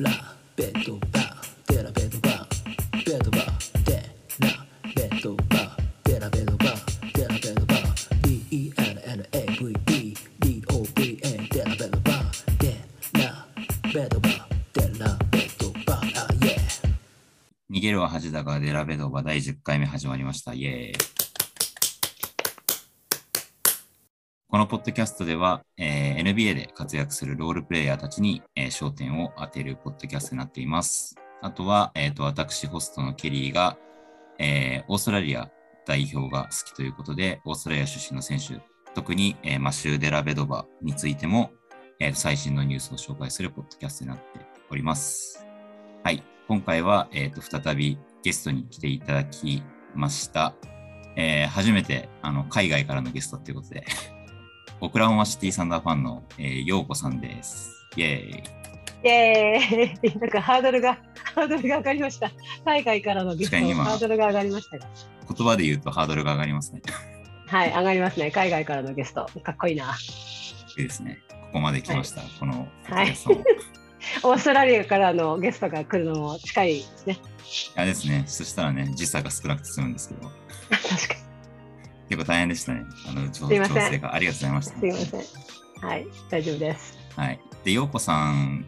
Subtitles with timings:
[0.00, 0.12] ラ
[0.54, 3.96] ベッドバーデラベッドバーベッドバーデ
[4.38, 4.48] ラ
[4.94, 8.08] ベッドバーデラベッドバーデラベッドバー
[8.70, 12.78] DELLAVE DOVA デラベッドバーデ
[13.24, 13.44] ラ
[13.92, 14.34] ベッドバー
[14.72, 20.54] デラベッドバーあイエー逃げるは恥だがデラベドバ第10回目始まりました。
[20.54, 21.17] イエーイ。
[24.58, 31.14] このポッドキャストでは、えー NBA で活躍するロールプレイヤーたちに、えー焦点を当てるポッドキャストになっています。
[31.42, 33.78] あとは、えーと私、ホストのケリーが、
[34.40, 35.48] えーオーストラリア
[35.86, 38.60] 代表が好きということで、オーストラリア出身の選手、
[38.96, 41.52] 特に、えーマシュー・デラベドバについても、
[42.00, 44.24] えー最新のニュースを紹介するポッドキャストになって
[44.70, 45.46] おります。
[46.02, 46.20] はい。
[46.48, 49.62] 今回は、えーと再びゲストに来ていただき
[49.94, 50.52] ました。
[51.14, 53.84] えー初めてあの海外からのゲストということで、
[54.80, 57.70] オクラホマシティサンダーファンの、えー、ようこさんです。
[57.96, 58.42] イェーイ。
[59.04, 60.98] イエーイ なんかハードルが、
[61.34, 62.30] ハードルが上がりました。
[62.64, 64.86] 海外からのゲストハードルが上がりましたが。
[65.36, 66.82] 言葉で言うとハードルが上がりますね。
[67.48, 68.30] はい、上がりますね。
[68.30, 69.28] 海外からのゲスト。
[69.42, 69.96] かっこいいな。
[70.76, 71.22] いいですね。
[71.28, 72.20] ここまで来ました。
[72.20, 73.44] はいキャストも。
[74.22, 77.18] オーストラリアからのゲストが来るのも近いですね。
[77.74, 78.22] あれですね。
[78.26, 80.30] そしたらね、時差が少なくて済むんですけど、
[80.70, 81.27] 確か
[82.08, 82.86] 結構大変でしたね。
[83.08, 83.58] あの、調整
[83.98, 84.74] がありがとうございました。
[84.74, 84.80] に。
[84.80, 85.38] すいませ
[85.84, 85.86] ん。
[85.88, 86.98] はい、大丈夫です。
[87.16, 87.40] はい。
[87.64, 88.64] で、ようこさん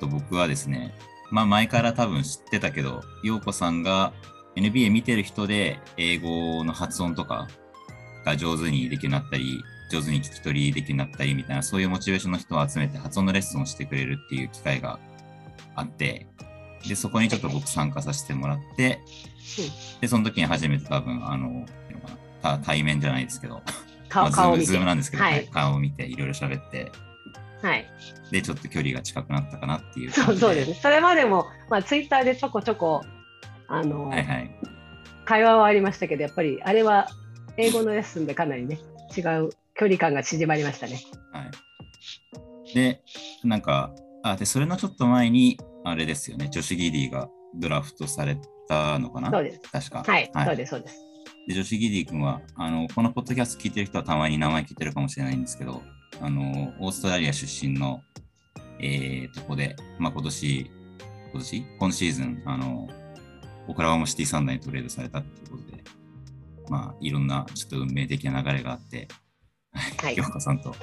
[0.00, 0.94] と僕はですね、
[1.30, 4.12] まあ前から多分知ってたけど、ようこさんが
[4.56, 7.48] NBA 見てる人で英語の発音とか
[8.24, 14.98] が上手にできるようになったり、上手に聞き取りできるようになったりみたいな、そういうモチベーションの人を集めて発音のレッスンをしてくれるっていう機会が
[15.74, 16.26] あって、
[16.88, 19.00] で、そこにちょっと僕参加させてもらって、
[20.00, 21.66] で、その時に初めて多分、あの、
[22.64, 23.62] 対面じゃないですけど、
[24.08, 24.64] 顔まあズ。
[24.64, 26.92] ズームなんですけど、はいはい顔を見ていろいろ喋って、
[27.62, 27.86] はい。
[28.30, 30.78] で、ちょっと距離が近くなったかなっていうそうそうですね。
[30.82, 33.02] それまでも、まあ、ツイッターでちょこちょこ、
[33.68, 34.50] あの、はいはい。
[35.24, 37.08] 会話はありましたけど、やっぱりあれは
[37.56, 38.78] 英語のレッスンでかなりね、
[39.16, 41.00] 違う距離感が縮まりましたね。
[41.32, 42.74] はい。
[42.74, 43.02] で、
[43.44, 43.94] なんか、
[44.24, 48.36] あ、で、それのちょっと前に、あれですよね、女子ギディがドラフトされ
[48.68, 49.30] たのかな？
[49.30, 49.60] そうです。
[49.70, 50.04] 確か。
[50.10, 50.96] はい、そうです、そうです。
[51.46, 55.82] で、女子ギディ君は、あの、このポッドキャスト聞いてる人はたまに名前聞いてるかもしれないんですけど、
[56.20, 58.02] あの、オーストラリア出身の、
[58.80, 60.70] えー、とこで、まあ、今年、
[61.32, 61.66] 今年？
[61.78, 62.88] 今シーズン、あの、
[63.66, 65.82] オクラホマシティサンダーにトレードされたっていうことで、
[66.68, 69.08] まあ、いろんなちょっと運命的な流れがあって、
[69.72, 70.14] ははい。
[70.14, 70.74] い、ようこさんと、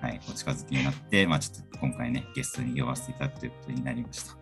[0.00, 4.36] はい、お近づきになって、まあ、ちょっと今回ね、ゲストに呼ばせていただくということになりました。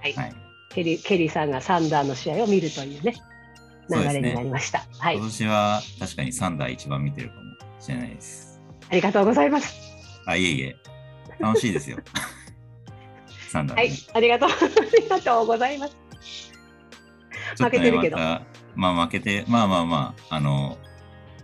[0.00, 0.12] はい。
[0.12, 0.32] はい。
[0.70, 3.14] ケリーケリーさんがサンダーの試合を見るというね、
[3.90, 4.84] 流れになりました。
[4.98, 7.42] はい今、年は確かにサンダー一番見てるかも
[7.80, 8.60] しれないです。
[8.90, 9.74] ありがとうございます。
[10.26, 10.76] あ、いえいえ、
[11.40, 11.98] 楽しいですよ。
[13.48, 14.52] サンダーね、はい、ありがとう、あ
[15.00, 15.92] りがとうございます。
[15.92, 15.98] ね
[17.58, 20.78] 負けてるけどまあ負けて、まあまあまあ、あの、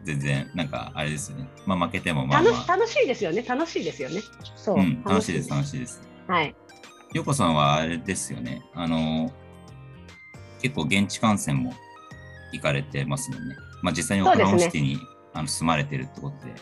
[0.04, 1.48] 全然、なんかあれですよね。
[1.66, 4.22] まあ負けてもまあまあ、楽しいですよね、楽しいですよね。
[4.56, 6.00] そう、うん、楽しいです、楽しいです。
[6.26, 6.54] はい、
[7.12, 8.62] ヨコさんはあれですよね。
[8.74, 9.32] あの、
[10.62, 11.74] 結構現地観戦も
[12.52, 13.56] 行かれてますもんね。
[13.82, 14.98] まあ実際にオクラホマシティに、
[15.34, 16.52] あの住まれてるってことで。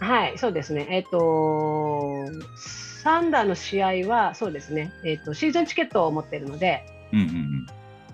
[0.00, 0.86] はい、そうですね。
[0.90, 2.26] えっ、と、
[3.02, 7.66] サンダーの試合は、そうですね、えっ、と、シーズンチケットを持ってるので、うんうんうん。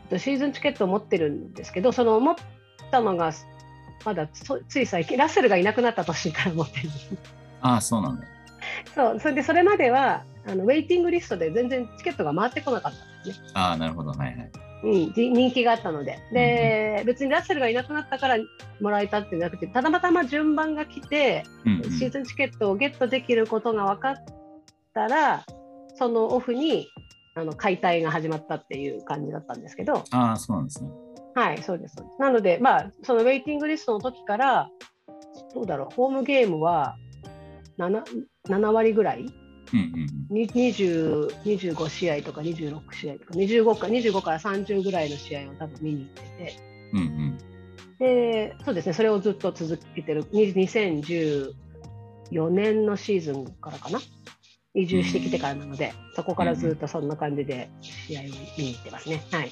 [0.05, 2.35] えっとシーズンチケットを持ってるんですけど、その持っ
[2.91, 3.33] たのが、
[4.05, 7.17] まだそつい最近、ラッセルがいなくなった年から持ってるんです。
[7.61, 8.27] ああ、そうなんだ。
[8.95, 13.49] そう、それでそれまではあのウェイティングリストで全然チケットが回ってこなかったんですね。
[13.55, 14.11] ああ、なるほど。
[14.11, 14.51] はいはい。
[14.85, 16.19] うん、じ人気があったので。
[16.31, 18.37] で、別にラッセルがいなくなったから
[18.81, 24.15] もらえたってなくて、たまたま順番が来て、うんうんシーズンチケットをゲットできることが分かっ
[24.93, 25.45] たら、
[25.97, 26.89] そのオフに
[27.35, 30.91] あの解体が始まったっていう感じだったんですけど、ああ、そうなんですね。
[31.35, 31.95] はい、そうです。
[31.97, 34.69] そうですなので、まあ、そのウェイティングリストの時から、
[35.55, 36.97] どうだろう、ホームゲームは
[37.79, 38.03] 7,
[38.49, 39.27] 7割ぐらい
[39.75, 40.37] うんうんうん。
[40.37, 46.21] に20 25試合とか26試合とか25か25から30ぐらいの試合を多分見に行って
[46.53, 46.57] て。
[46.93, 47.39] うんうん。
[47.99, 50.25] でそうですねそれをずっと続けてる。
[50.33, 51.53] に2014
[52.51, 54.01] 年のシーズンからかな。
[54.77, 59.23] 移住してきてからなので、そこからずっとそんな感じで試合を見に行ってますね。
[59.31, 59.51] はい、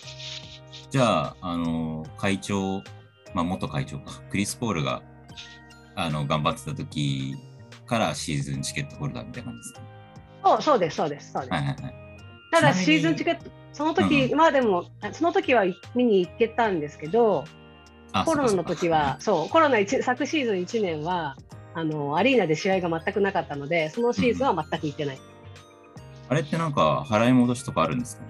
[0.91, 2.79] じゃあ、あの、会長、
[3.33, 5.01] まあ、元会長か、クリス・ポールが、
[5.95, 7.37] あの、頑張ってた時
[7.87, 9.92] からシーズンチケットホルダーみたいな感じですか？
[10.45, 11.95] そうそうですそうですそうです、はいはいはい。
[12.51, 17.45] ただシーズンチケットその時まあでも、その時は見に行けたんですけど
[18.13, 21.37] あコロナの時はそうコロナ一昨シーズン1年は
[21.75, 25.21] あのアリーナで試合が全くなかったのでそのシーズンは全く行ってない、あ
[26.29, 28.25] あれってなんか払い戻しとかあるんですか？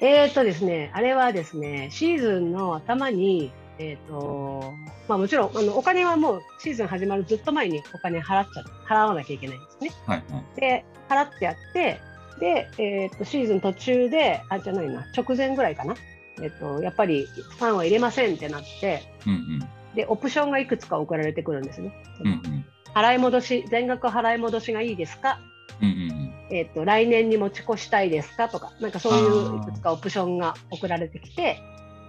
[0.00, 4.74] えーっとですね、あれはですね、シーズンの頭に、えーっと
[5.08, 9.90] まあ、もちろんあのお金はもうシーズン始まるずっと前にお金払っちゃ払わなきゃいけないんですね。
[10.06, 10.60] はいはい。
[10.60, 12.00] で、払ってやって、
[12.40, 15.94] で、えーっとシーズン途中で、あ、じゃないな、直前ぐらいかな、
[16.42, 19.68] えーっとやっぱりファンは入れませんってなって、うんうん。
[19.94, 21.92] で、オプションがいくつか送られてくるんですね。
[22.20, 22.64] うんうん。
[22.94, 25.40] 払い戻し、全額払い戻しがいいですか？
[25.80, 31.58] うんうんえっと来年に持ち越したいですかとか、なんかそういういくつかオプションが送られてきて、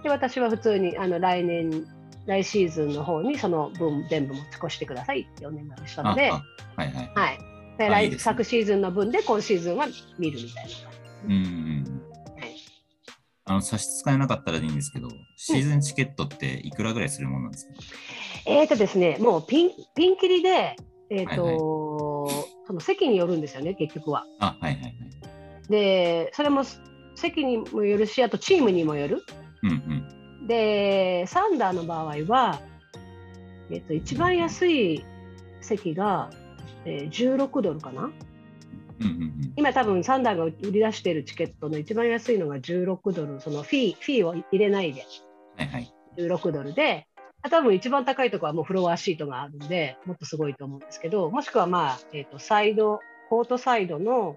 [0.04, 1.84] で私は普通にあの来年、
[2.26, 6.42] 来シーズンの方にその分全部持ち越してくださいってお願いしたので、あ
[6.76, 7.10] はいはい。
[7.14, 7.38] はい
[7.78, 9.86] ですね来昨シーズンの分で今シーズンは
[10.18, 10.70] 見るみたいな。
[11.26, 12.02] うん
[13.44, 17.72] あの差し支えなかったらでいいんですけど、シーズンチケットっていくらぐらいするものなんですか、
[18.44, 20.76] えーとですね、もうピンピンキリで、
[21.08, 24.26] えーとはいはいその席によるんですよね、結局は。
[24.40, 24.94] あ、はいはいはい。
[25.70, 26.64] で、それも
[27.14, 29.24] 席にもよるし、あとチームにもよる。
[29.62, 30.46] うんうん。
[30.46, 32.60] で、サンダーの場合は、
[33.70, 35.02] えっと、一番安い
[35.62, 36.28] 席が、
[36.88, 38.02] えー16ドルかな？
[38.02, 38.12] うんうん
[39.04, 39.52] うん。
[39.56, 45.04] 今多分サンダーが売り出しているチケットの一番安いのが16ドル、そのフィーフィーを入れないで
[45.56, 45.94] はいはい。
[46.16, 47.06] 16ドルで、
[47.42, 54.36] あ多分一番高いところはもうフロアシートがあるんで、もっとすごいと思うんですけど、もしくはまあ、えっと、サイド、コートサイドの、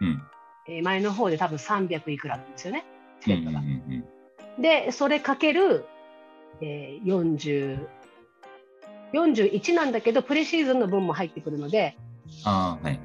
[0.00, 0.22] うん。
[0.68, 2.84] えー前の方で多分300いくらなんですよね、
[3.20, 3.60] チケットが。
[3.60, 4.04] うんうんうん
[4.58, 5.86] で、それかける、
[6.60, 7.86] えー、40、
[9.12, 11.96] 41なんだけど、プレシーズンの分も入ってくるので、
[12.44, 13.00] ああ、はいはい。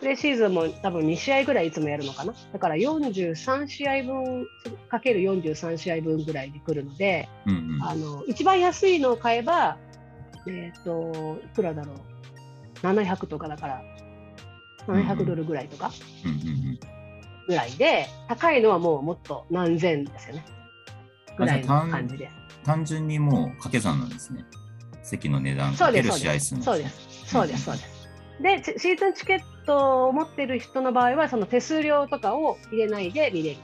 [0.00, 2.34] プレシーズンも多分2試合ぐらいいつもやるのかな。
[2.52, 4.46] だから43試合分
[4.88, 7.82] かける43試合分ぐらいでくるので、うんうん。
[7.82, 9.78] あの一番安いのを買えば、
[10.48, 11.96] えっ、と、いくらだろう。
[12.84, 13.82] 700とかだから、
[14.88, 15.92] 700ドルぐらいとか
[16.24, 16.40] うんうんう
[16.72, 16.78] ん。
[17.46, 20.44] ぐらいで、高いのはもうもっと何千ですよね。
[21.36, 22.34] ぐらいの感じです。
[22.64, 24.44] 単純にもう掛け算なんですね。
[25.02, 26.40] 席の値段かける試合。
[26.40, 27.24] 数のそうです。
[27.26, 28.08] そうです、そうです。
[28.40, 33.56] で、チシーズンチケットを持ってる人の場合は、その手数料とかを入れないで見れる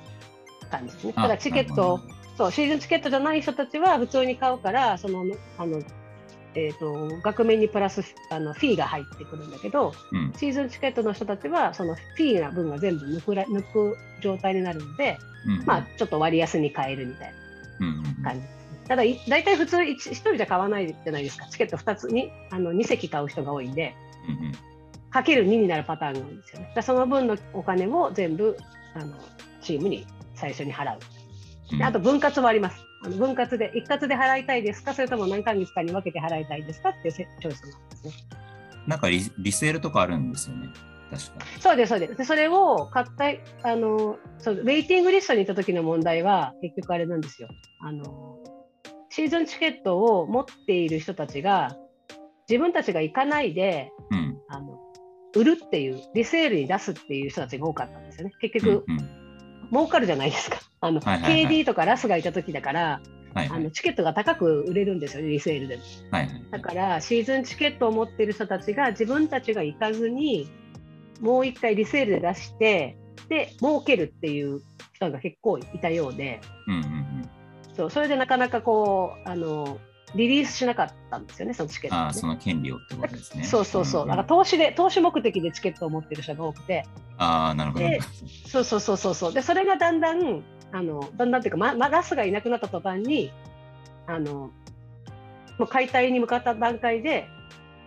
[0.70, 1.12] 感じですね。
[1.16, 2.00] だチケット
[2.38, 5.24] そう、シーズンチケットじゃない人たちは普通に買うから、その、
[5.58, 5.82] あの、
[6.54, 15.66] えっ、と、額面にプラスあのフィーが入ってくるんだけど、うんシーズンチケットの人たちは、そのフィーな分が全部抜くら抜く状態になるので、うん。
[15.66, 17.32] まあ、ちょっと割安に買えるみたい
[17.80, 18.57] うんうんうんな感じですね。
[18.88, 21.46] ただ、い大体普通1、一人じゃ買わないじゃないですか。
[21.50, 23.94] チケット2つに、あの、2席買う人が多いんで、
[24.26, 24.52] うんうん
[25.10, 26.70] かける2になるパターンが多いんですよね。
[26.76, 28.58] だその分のお金を全部、
[28.94, 29.14] あの、
[29.62, 30.98] チームに最初に払う。
[31.72, 32.76] うんであと分割もあります。
[33.02, 34.92] あの分割で、一括で払いたいですか？
[34.92, 36.90] それとも何ヶ月かに分けて払いたいですか？
[36.90, 38.12] っていうせチョイスなんですね。
[38.86, 40.68] なんかリリセールとかあるんですよね。
[41.10, 41.46] 確か。
[41.58, 42.16] そうです、そうです。
[42.16, 43.06] でそれを買っ
[43.62, 47.48] た、あの、そう、ウェイティングリストに行った時の問題は、結局あれなんですよ。
[47.80, 48.36] あの、
[49.10, 51.76] シーズンチケットを持っている人たちが、
[52.48, 54.38] 自分たちが行かないで、うん。
[54.48, 54.78] あの、
[55.36, 58.32] 売るっていう、リセールに出すっていう人たちが多かったんですよね。
[58.40, 59.18] 結局、うんうん
[59.70, 60.58] 儲かるじゃないですか。
[60.80, 63.00] あの、はいはいはい KD とかラスがいた時だから、
[63.34, 65.82] はいはいあのチケットが高く売れるんですよね、リセールでも。
[66.10, 66.44] はいはい。
[66.50, 70.48] だから、シーズンチケットを持っている人たちが自分たちが行かずに、
[71.20, 72.96] もう一回リセールで出して、
[73.28, 74.62] で、儲けるっていう
[74.94, 77.30] 人が結構いたようで、うんうんうん。
[77.78, 79.78] そうそれでなかなかこう、あの、
[80.16, 83.44] リリースしなかったんですよね、そのチケットをね、ああ、その権利をってことですね。
[83.44, 86.84] そうそうそう、んなんか投資で、投資目的でチケットを持ってる人が多くて、
[87.18, 87.88] ああ、なるほど。
[87.88, 88.00] で
[88.48, 89.32] そうそうそうそうそう。
[89.32, 90.42] で、それがだんだん、
[90.72, 93.30] あの、だんだんっていうか、ま、まラスがいなくなった途端に、
[94.08, 94.50] あの、
[95.58, 97.28] もう解体に向かった段階で、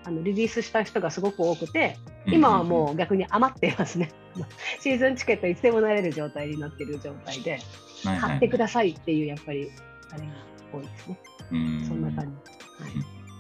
[0.05, 1.98] あのリリースした人がすごく多くて、
[2.28, 4.12] 今はもう逆に余っていますね。
[4.80, 7.60] シーズンチケットいつでもなれる状態になっている状態で、
[8.06, 9.70] うん、はいはい買ってくださいっていう、やっぱり、
[10.12, 10.28] あれが
[10.74, 11.20] 多いですね。
[11.51, 12.32] うんそんな感じ。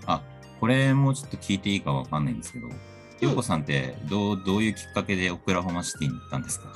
[0.07, 0.21] あ、
[0.59, 6.73] これもちょっと聞いていいかわかんないんですけど、ようこさんってどうどういうきっかけでオクラホマシティに行ったんですか？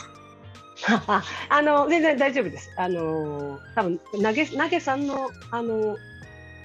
[1.07, 2.69] あ あの全然大丈夫です。
[2.77, 5.97] あの多分投げ投げさんのあの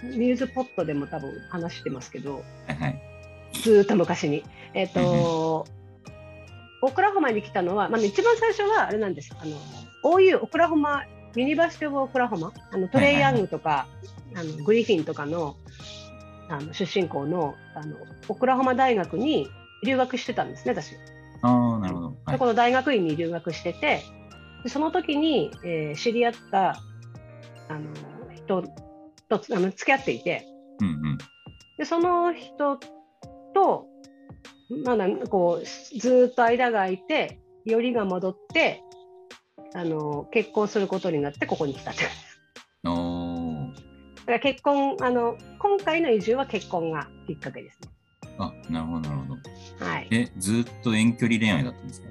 [0.02, 3.02] ニュースポットでも多分話してますけど、はいはい。
[3.60, 4.44] ずーっと昔に。
[4.74, 5.66] えっ、と、
[6.82, 9.34] オクラホマに来たのは、まあ、一番最初はあれなんです。
[9.38, 9.56] あの
[10.02, 11.04] OU オクラホマ
[11.36, 13.86] University of Oklahoma あのトレイヤングとか、
[14.34, 15.56] あのグリフィンとかの
[16.48, 17.96] あの出身校のあの
[18.28, 19.48] オクラホマ大学に
[19.84, 20.96] 留学してたんですね、私。
[21.42, 22.06] ああ、なるほど。
[22.06, 24.02] はいでこの大学院に留学してて、
[24.64, 26.70] でその時に、えー知り合った
[27.68, 27.80] あの
[28.34, 28.64] 人
[29.28, 30.46] とつあの付き合っていて、
[30.80, 31.18] うんうん。
[31.78, 32.78] でその人
[33.60, 33.86] と、
[34.84, 38.82] まあ、なんかこうずーっと間が空いて、よりが戻って
[39.74, 42.16] あの結婚することになってここに来たって感じ
[44.20, 47.88] だから結婚あの今回の移住は結婚がきっかけですね。
[48.38, 49.84] あ、なるほど、なるほど。
[49.84, 52.08] はい、え、ずっと遠距離恋愛だったんですか？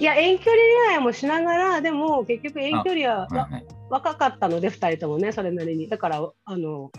[0.00, 3.64] いや遠距離恋愛もしながらでも結局遠距離ははいはい。
[3.90, 6.90] 若かったので2人ともねそれなりにだからあの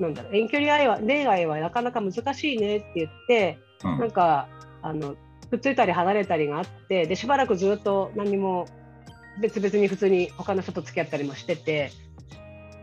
[0.00, 4.48] なんだろう遠距離愛は恋愛はなかなか難しいねって言ってうんなんか
[4.82, 5.16] あの
[5.50, 8.66] くっついたり離れたりがあってでしばらくずっと何も
[9.40, 11.92] 別々に普通に他の人と付き合ったりもしてて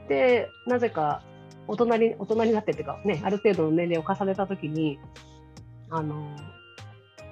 [0.08, 1.24] でなぜか
[1.68, 5.00] 大人に大人になってっていうかねある程度の年齢を重ねた時に
[5.90, 6.36] あの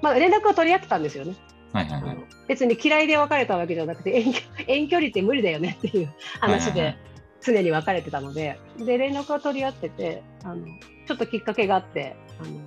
[0.01, 1.35] まあ連絡は取り合ってたんですよね。
[1.73, 2.17] はいはいはい。
[2.47, 6.09] 別に嫌いで別れたわけじゃなくて遠距 遠距離って無理だよねっていう
[6.39, 7.10] 話ではいはいはい
[7.43, 10.65] 常に別れてたのでで連絡を取り合っててあの
[11.07, 12.59] ちょっときっかけがあってあの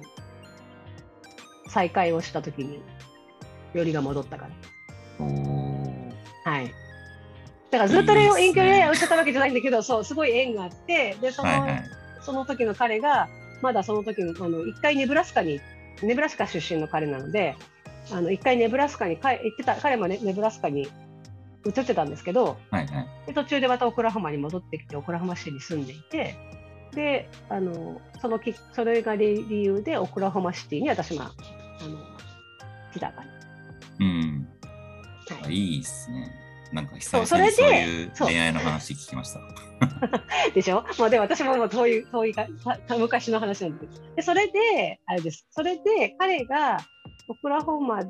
[1.68, 2.82] 再会をした時に
[3.72, 4.50] よりが戻ったから
[6.44, 6.72] はい。
[7.70, 11.84] だからずっと遠距離恋愛をしてたわけじゃないんだけどそうすごい縁があってでその,、はいはい。
[12.22, 13.28] その時の彼が
[13.62, 15.60] まだその時のあの一回ネブラスカに
[16.02, 17.56] ネブラスカ出身の彼なので
[18.12, 20.88] あの一回ネブラスカに帰行ってた彼もねネブラスカに
[21.66, 23.08] 移ってたんですけどはいはい。
[23.26, 26.36] で途中でまたオクラホマに戻ってきてオクラホマ市に住んでいて
[26.94, 31.28] であのそのきそれが理理由でオクラホマシティに私があ
[31.88, 31.98] の
[32.92, 33.24] 来た感
[34.00, 34.48] うん。
[35.42, 36.30] はい、いいっすね。
[36.72, 39.40] なんか久々にそういう恋愛の話聞きました。
[40.54, 42.34] でしょ、まあ、でも私ももう遠い遠い
[42.98, 46.78] 昔の話なんですでそれであれですそれで彼が
[47.28, 48.02] オクラホマ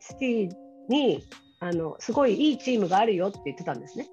[0.00, 0.50] シティ
[0.88, 1.22] に
[1.62, 4.08] あのすごいいいチームがあるよって言ってたんですね。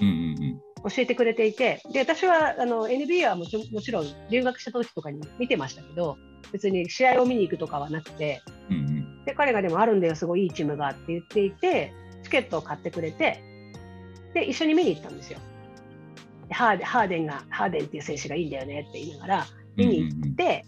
[0.00, 6.16] うんうん教えてくれていてで私はあの NBA はもちもちろん留学した時とかに見てましたけど
[6.50, 8.76] 別に試合を見に行くとかはなくてうん。
[8.76, 9.24] うんうん。
[9.24, 11.92] で彼がでもあるんだよすごいいいチームがって言っていて
[12.24, 13.42] チケットを買ってくれて
[14.34, 15.38] で一緒に見に行ったんですよ。
[16.48, 20.64] でハーデハーデンがハーデンっていう選手がいいんだよねって言いながら見に行って、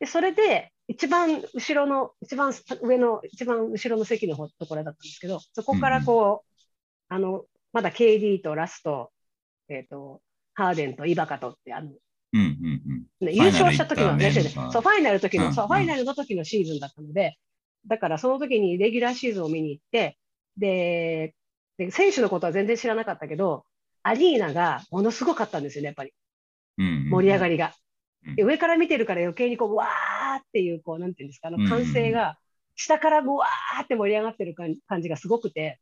[0.00, 2.52] でそれで一番後ろの一番
[2.82, 6.62] 上の一番後ろの席の方ところだったんですけどそこからこう、
[7.08, 9.10] あのまだ KD とラスト、
[9.68, 10.20] えー、と
[10.54, 11.90] ハーデンとイバカとってあの
[12.32, 12.82] うんうん
[13.20, 13.26] うん。
[13.26, 17.36] ね優勝した時のねファイナルの時の、うんそうファイナルの時のシーズンだったので、
[17.86, 20.18] だからその時にレギュラーシーズンを見に行って、
[20.56, 21.34] で、
[21.78, 23.64] で選手のことは全然知らなかったけど、
[24.02, 26.12] アリーナがものすごかったんですよね、やっぱり
[26.78, 27.10] うんうん。
[27.10, 27.74] 盛り上がりが。
[28.26, 32.38] うんで上から見てるから余計にこう、わーっていう、こう、なんていうんですか、あの歓声が、
[32.74, 35.80] 下からうわーって盛り上がってる感感じがすごくて、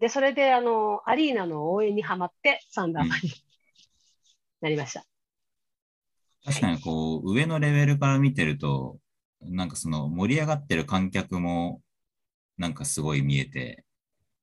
[0.00, 3.30] で、それで、あの、アリーナの応援にはまって、サンダーマンに
[4.60, 5.04] なりました。
[6.44, 8.98] 確かにこう、上のレベルから見てると、
[9.40, 11.80] なんかその盛り上がってる観客も、
[12.58, 13.84] なんかすごい見えて、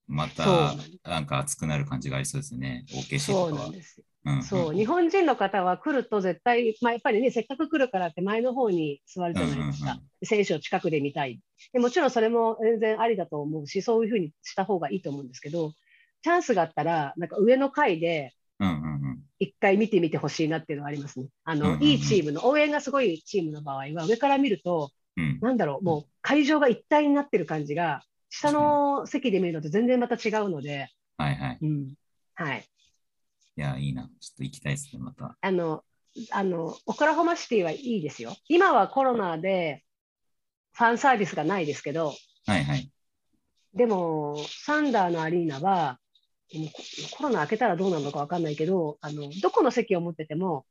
[0.08, 2.86] またなんか熱くなる感じがありそうですね。
[2.92, 3.68] OKC そうとかは。
[3.68, 4.02] なんです。
[4.25, 9.91] うんそう、ん日本人の方は来ると絶対、まあ、やっぱりね、せっかく来るからって前の方に座るじゃないですか。
[9.91, 11.39] うんうん選手を近くで見たい
[11.72, 11.79] で。
[11.79, 15.74] もちろんそれも全然ありだと思うし、そういうふうにした方がいいと思うんですけど、
[16.24, 18.34] チャンスがあったら、なんか上の階で。
[19.38, 21.27] 一回見てみてほしいなっていうのはありますね。
[21.44, 31.58] あの、うんうんうんいいチームの、応援がすごいチームの場合は、上から見ると、うんなんだろう、もう会場が一体になってる感じが、下の席で見るのと全然また違うので、はいはい。
[31.62, 31.94] うん。
[32.36, 32.65] はい。
[33.58, 34.04] いや、いいな。
[34.04, 35.38] ちょっと行きたいですね、また。
[35.40, 35.84] あの、
[36.32, 38.36] あの、オクラホマシティはいいですよ。
[38.48, 39.84] 今はコロナで
[40.74, 42.14] ファンサービスがないですけど、
[42.46, 42.92] はいはい。
[43.74, 46.00] でも、サンダーのアリーナは、
[47.12, 50.66] ココロナ明けたらどうなるのかわかんないけど、あの、どこの席を持ってても、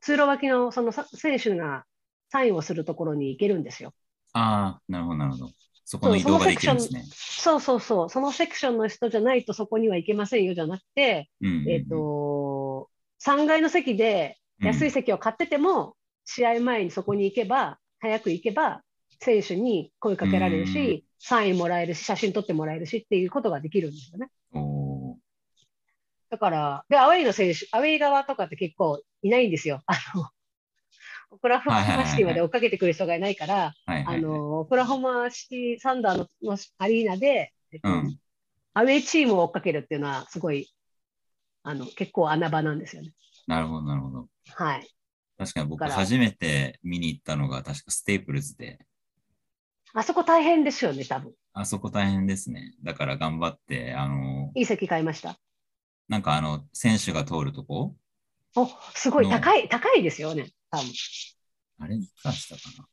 [0.00, 1.84] 通路脇のそのさ選手が
[2.30, 3.92] サインをするところに行けるんですよ。
[4.32, 5.50] ああ、なるほど、なるほど。
[5.88, 7.04] そこの移動ができるんですね。
[7.12, 12.90] そうそうそう、そのセクションの人じゃないとそこには行けませんよじゃなくて、うんうんうんえっ、と、
[13.24, 18.82] 3階の席で安い席を買ってても、試合前にそこに行けば、早く行けば、
[19.20, 24.28] 選手に声かけられるし、サインもらえるし、写真撮ってもらえるしっていうことができるんですよね。
[26.30, 29.82] だから、で、アウェイの選手、アウェイ側とかって結構いないんですよ。
[29.86, 30.28] あの、
[31.30, 33.74] オクラホマシティまで追っかけてくる人がいないから。
[33.86, 38.18] あの、オクラホマシティサンダーののアリーナで、えっとうん
[38.78, 40.70] アウェイチームを追っかけるっていうのは、すごい、
[41.62, 43.14] あの、結構穴場なんですよね。
[43.46, 44.28] なるほど、なるほど。
[44.50, 44.86] はい。
[45.38, 48.78] 確かに僕初めて見に行ったのが確かステープルズで、
[49.94, 51.32] あそこ大変ですよね、多分。
[51.54, 52.74] あそこ大変ですね。
[52.82, 55.38] だから頑張って、あの、いい席買いました？
[56.08, 57.96] なんかあの、選手が通るとこ？
[58.56, 60.50] お、すごいの高い、高いですよね、
[61.78, 62.86] あれいくらしたかな？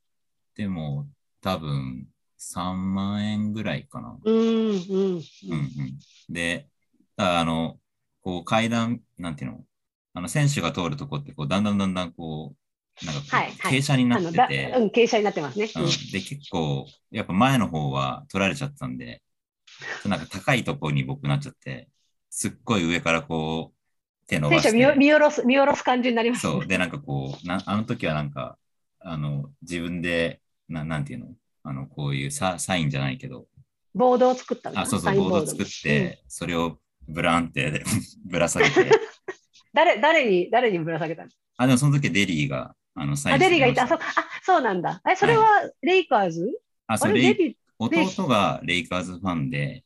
[0.56, 1.08] でも、
[1.42, 4.18] 多分、3万円ぐらいかな。
[4.24, 4.80] うんうんうん。
[4.80, 6.00] うんうん、
[6.30, 6.68] で、
[7.16, 7.80] あの、
[8.22, 9.66] こう階段、なんていうの、
[10.14, 12.54] あの選手が通るとこってこうだんだんだんだんこ
[13.02, 13.22] う、なんか
[13.70, 15.70] 傾斜になってて、うん、傾斜になってますね。
[15.76, 19.22] うん、で、結構、やっぱ前の方は取られちゃったんで、
[20.06, 21.90] なんか高いところに僕なっちゃって、
[22.30, 23.78] すっごい上からこう、
[24.40, 26.54] 手伸ばし選手を見よて、見下ろす見下ろす感じになりますね。
[26.54, 28.58] そう、で、なんかこう、なあの時はなんか、
[29.00, 31.36] あの、自分で、ななんていうの？
[31.64, 33.48] あの、こういうササインじゃないけど、
[33.96, 35.46] ボードを作ったあ、そうそう、ボード。
[35.46, 37.84] 作って、それをブランって
[38.26, 39.00] ぶら下げて、う ん
[39.74, 41.30] 誰誰に誰にぶら下げたの？
[41.58, 43.84] あ、でもその時デリーが、あの、サイあンデリーがいた。
[43.84, 45.02] あ、そそうあそうなんだ。
[45.10, 46.48] え、それはレイカーズ、
[46.88, 47.14] あ、あそれ、
[47.80, 49.84] 弟がレイカーズファンで、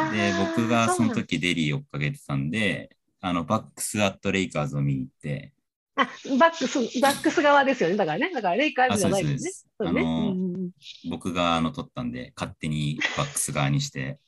[0.00, 5.52] で、僕がその時デリー追っかけてたんで、あの、 Bucks at Lakers を見に行って、
[5.96, 6.08] あ
[6.38, 7.96] バックス、バックス側ですよね。
[7.96, 8.32] だからね。
[8.32, 9.50] だからレイカーズじゃないですね。
[9.80, 10.00] あそうね。
[10.00, 10.70] あのーうんうんうん
[11.10, 14.18] 僕があの撮ったんで、勝手にバックス側にして、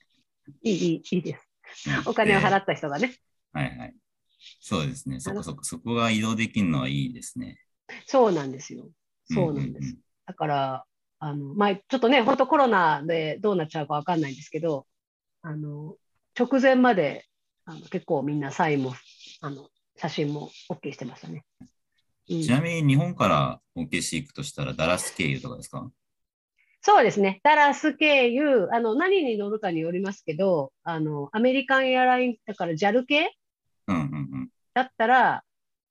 [0.63, 1.89] いい、いい、いいです。
[1.89, 3.15] うんお金を払でった人がね。
[3.53, 3.95] はいはい。
[4.61, 5.21] そうですね。
[5.21, 7.59] そこそこ、そこが移動できるのはいいですね。
[8.07, 8.89] そうなんですよ。
[9.27, 9.87] そうなんです。
[9.87, 10.85] んんだから、
[11.19, 14.87] あの、まあ、ちょっとね、本当コロナでどうなっちゃうかわかんないんですけど、
[15.43, 15.97] あの、
[16.39, 17.27] 直前まで、
[17.71, 18.95] あの結構みんなサインも、
[19.43, 21.45] あの、写真も OK してましたね。
[21.61, 21.69] うん
[22.43, 25.91] ちなみに日本から OKC 行くとしたらダラス経由とかですか？
[26.81, 27.41] そうですね。
[27.43, 33.37] ダラス経由、あの、何に乗るかによりますけど、あの、アメリカンエアライン、だから JAL 系？
[33.89, 34.07] うんうんう
[34.45, 34.49] ん。
[34.75, 35.43] だったら、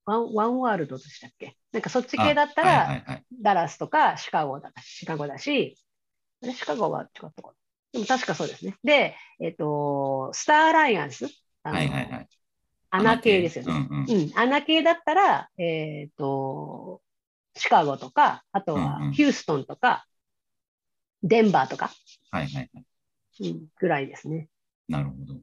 [0.05, 1.55] ワン、ワンワールドでしたっけ？
[1.73, 3.23] なんかそっち系だったら、あはいはいはい。
[3.41, 5.77] ダラスとかシカゴだシカゴだし、
[6.41, 7.53] あれシカゴは違ったかな？
[7.91, 8.75] でも確かそうですね。
[8.83, 11.27] で、えっ、と、スターアライアンス、
[11.63, 12.27] はいはいはい。
[12.91, 13.87] アナ系ですよね。
[13.89, 14.09] うんうん。
[14.09, 17.01] うん、アナ系だったら、えっ、と、
[17.55, 20.05] シカゴとか、あとはうんうんヒューストンとか、
[21.23, 21.91] デンバーとか、
[22.31, 22.85] はいはいはい。
[23.41, 24.47] うん、ぐらいですね。
[24.87, 25.39] なるほど。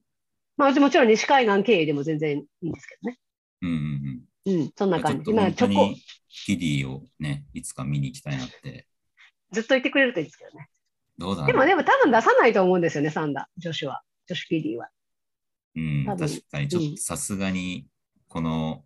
[0.56, 3.18] まあ、もちろん西海岸経由でも全然いいんですけどね。
[3.62, 4.61] うんうんうん。
[4.61, 5.24] うん、そんな感じ。
[5.24, 8.87] ちょっとまあ、本当チョコに、キディをね、いつか見に行きたいなって。
[9.52, 10.68] ずっと言ってくれるといいですけどね。
[11.18, 14.02] どうだでも、でも多分出さないと思うんですよね、サンダ、女子は。
[14.29, 14.88] 女子キディは。
[15.77, 17.87] うん、確かにちょっうんとさすがに、
[18.29, 18.85] この、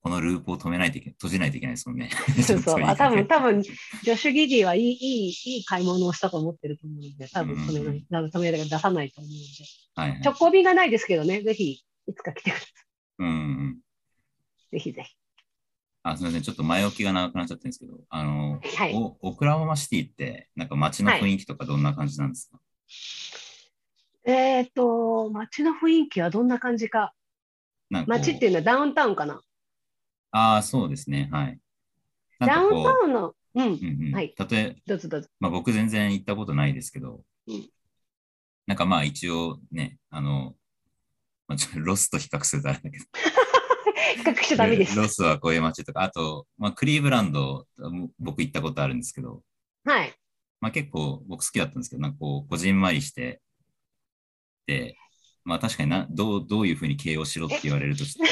[0.00, 2.10] このループを止めないといけない、閉じないといけないですもんね。
[2.46, 2.82] そうそう。
[2.86, 3.62] あ多分、多分。
[3.62, 3.64] 分、
[4.04, 9.44] 女子ギディはいい、いい、いい買い物をしたと思ってると思うので、多分止めない、止めない出さないと思うので。
[9.96, 10.20] はいはい。
[10.20, 12.70] 直行便がないですけどね、ぜひ、いつか来てください。
[13.18, 13.32] うんう
[13.64, 13.78] ん。
[14.70, 15.14] ぜひぜひ。
[16.04, 16.42] あ、すみません。
[16.42, 18.94] ちょっと前置きが長くなっちゃってるんですけど、あの、はい。
[18.94, 22.60] おオクラホマシティって、なんか街の雰囲気とかどんな感じなんですか、
[24.30, 27.14] えっ、と、街の雰囲気はどんな感じか。
[27.88, 29.40] なんかこう街っていうのはダウンタウンかな。
[30.32, 31.30] ああ、そうですね。
[31.32, 31.58] はい。
[32.38, 35.28] なんかこうダウンタウンの、うん、うんうん、はい例えどうぞどうぞ。
[35.40, 37.68] まあ、僕全然行ったことないですけど、うん
[38.66, 40.54] なんかまあ一応ね、あの、
[41.46, 43.04] まあ、ちょロスと比較するとあれだけど、
[44.16, 44.94] 比較しちゃダメです。
[44.94, 49.42] ロスはこういう街とか、あと、まあ、クリーブランド、も僕行ったことあるんですけど、
[49.84, 50.14] はい。
[50.60, 53.40] まあ、結構僕好きだったんですけど、なんかこう、こじんまりして、で、
[55.44, 58.28] まあ確かになどうどういうふうに形容しろって言われるとちょっ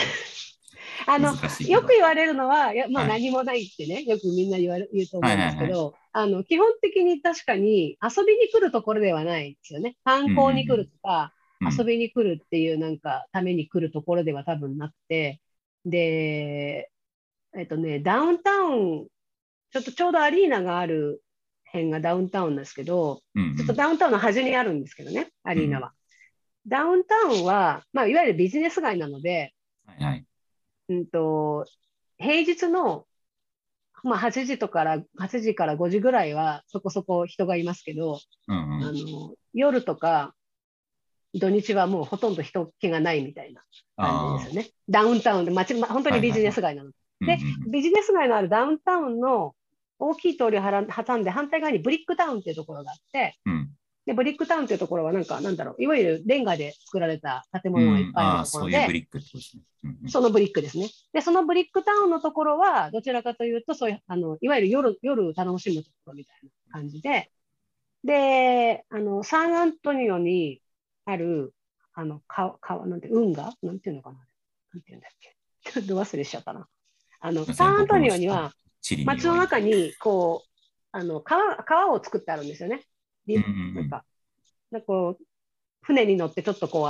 [1.06, 1.80] あの、と難しいけど。
[1.80, 9.96] よく言われるのは、まあはい何もないってね、よくみんな言われ言うと思うんですけはいど、あの基本的に確かに遊びに来るところではないですよね。
[10.04, 15.40] 観光に来るとか、うん遊びに来るっていうなんかために来るところでは多分なくて、
[15.86, 16.90] で、
[17.56, 19.06] えっとね、ダウンタウン、
[19.72, 21.22] ちょっとちょうどアリーナがある
[21.72, 25.95] 辺がダウンタウンなんですけど、うんうんちょっとダウンタウンの端にあるんですけどね、アリーナは。
[26.66, 29.54] ダウンタウンは、まあ、いわゆるビジネス街なので、
[29.86, 30.26] はいはい。
[30.88, 31.64] うんと、
[32.18, 33.06] 平日の、
[34.02, 38.96] まあ、8時とから、8時から5時ぐらいはそこそこ人がいますけど、うんあうん。
[38.96, 40.34] の、夜とか、
[41.34, 43.62] 土日はもうほとんど人気がないみたいな
[43.96, 44.70] 感じですよね。
[44.88, 46.90] ダウンタウンで街、ま本当にビジネス街なの。
[46.90, 49.54] でうんうんうんビジネス街のあるダウンタウンの
[49.98, 53.70] 大きい通りを挟んで反対側にブリックタウンっていうところがあって、うん
[54.06, 59.62] で、ブリックタウンっていうところはなんか、なんだろう、いわゆるレンガで作られた建物がいっぱいあるところで、そういうブリックってことですね。
[59.84, 60.88] うんうんそのブリックですね。
[61.12, 67.30] で、そのブリックタウンのところは、どちらかというと、そういう、あの、いわゆる夜、夜楽しむところみたいな感じで、
[68.02, 70.60] で、あの、サンアントニオに
[71.04, 71.54] ある、
[71.94, 73.52] あの、川、川、なんて、運河？
[73.62, 74.18] なんていうのかな？
[74.74, 75.36] なんていうんだっけ？
[75.72, 76.68] ちょっと忘れしちゃったな。
[77.20, 78.52] あの、サンアントニオには、
[79.04, 80.48] 街の中に、こう、
[80.90, 82.82] あの、川、川を作ってあるんですよね。
[83.28, 84.04] うんうんうんなんか、
[84.70, 85.24] なんかこう、
[85.82, 86.86] 船に乗ってちょっとこう、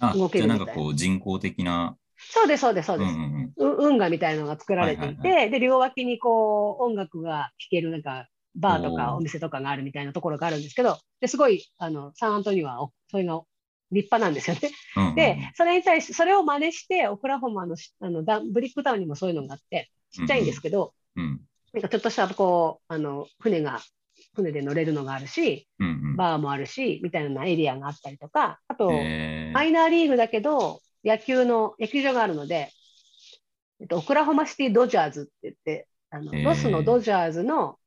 [0.00, 1.96] あ動けるみたいなあなんかこう人工的な。
[2.16, 3.12] そうです、そうです、そうです。
[3.12, 13.40] うんうんうんう運河みたいなのが作られていて、で、両脇にこう、音楽が聴ける、なんか、バーとかお店とかがあるみたいなところがあるんですけど、ですごいあのサンアントニオはおそれが
[13.92, 14.70] 立派なんですよね。
[14.96, 21.40] うんうんで、それに対して、それを真似して、オクラホマのしあのブリックタウンにもそういうのがあって、ちっちゃいんですけど、うん
[21.72, 23.80] なんかちょっとしたこうあの船が、
[24.34, 26.16] 船で乗れるのがあるし、うんうん。
[26.16, 29.52] バーもあるし、みたいなエリアがあったりとか、あと、えー。
[29.52, 32.70] マイナーリーグだけど、野球の、野球場があるので、
[33.80, 37.78] えっと、オクラホマシティ・ドジャーズって言って、あのロスのドジャーズの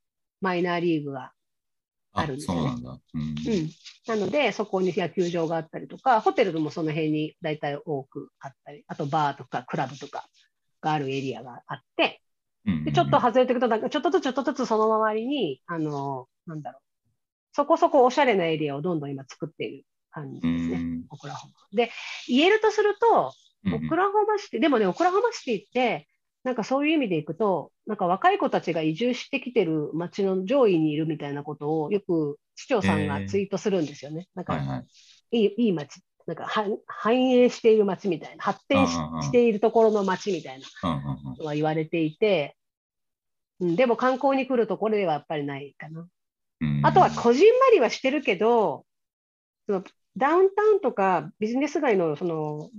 [0.42, 1.34] マイナーリーグが
[2.14, 2.62] あるんですよね。
[2.62, 3.00] そうなんだ。
[3.14, 3.36] うんうん、
[4.08, 10.26] なので、そこに野球場があったりとか、ホテルもその辺に大体多くあったり、あとバーとかクラブとか
[10.82, 12.22] があるエリアがあって、
[12.86, 16.82] でちょっと外れていくと、なんかちょっとずつちょっとずつその周りに、あの、なんだろう、
[17.54, 21.54] そこそこおしゃれなエリアをどんどん今作っている感じうですね、んオクラホマ。
[21.74, 21.92] で、
[22.28, 23.34] 言えるとすると、
[23.66, 26.10] うんオクラホマシティ、でもね、オクラホマシティって、
[26.44, 34.28] なんかそういう意味でいくと、なんか若い子たちが移住してきてる街の上位にいるみたいなことをよく市長さんがツイートするんですよね。
[34.36, 34.84] なんかはいは
[35.32, 35.38] い。
[35.40, 41.02] いいいい街、なんかは繁栄している街みたいな、発展しているところの街みたいな
[41.40, 42.58] のは言われていて、
[43.60, 46.06] うん、でも観光に来るところではやっぱりないかな。
[46.64, 48.86] うんあとはこじんまりはしてるけど、
[49.68, 49.84] その
[50.18, 52.70] ダウンタウンとかビジネス街のその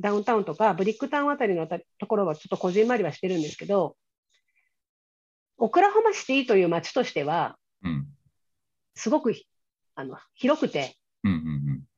[0.00, 3.96] ダウンタウンとかブリックタウンあたりのところはちょっとこじんまりはしてるんですけど、
[5.58, 8.06] オクラホマシティという街としては、うん
[8.98, 9.44] すごくひ
[9.94, 10.96] あの広くて、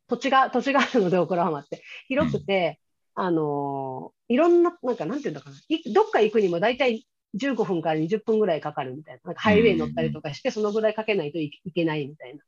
[0.08, 1.82] 土地が、土地があるので、オクラホマって。
[2.08, 2.80] 広くて、
[3.14, 5.56] あのーいろんな、なんか、なんていうんだかな。
[5.68, 9.20] いどっか行くにも大体15分から20分ぐらいかかるみたいな。
[9.24, 12.42] なんかハイウェイ乗ったりとかして、そのぐらいかけないといいけないみたいな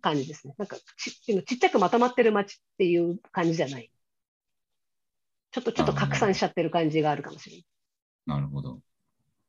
[0.00, 0.54] 感じですね。
[0.58, 3.90] なんかち、ちっちゃくまとまってる街っていう感じじゃない。
[5.50, 7.62] ちょっと、ちょっと拡散しちゃってる感じがあるかもしれ
[8.26, 8.80] なるほど。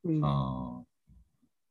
[0.04, 0.16] ない。
[0.16, 0.86] うんああ。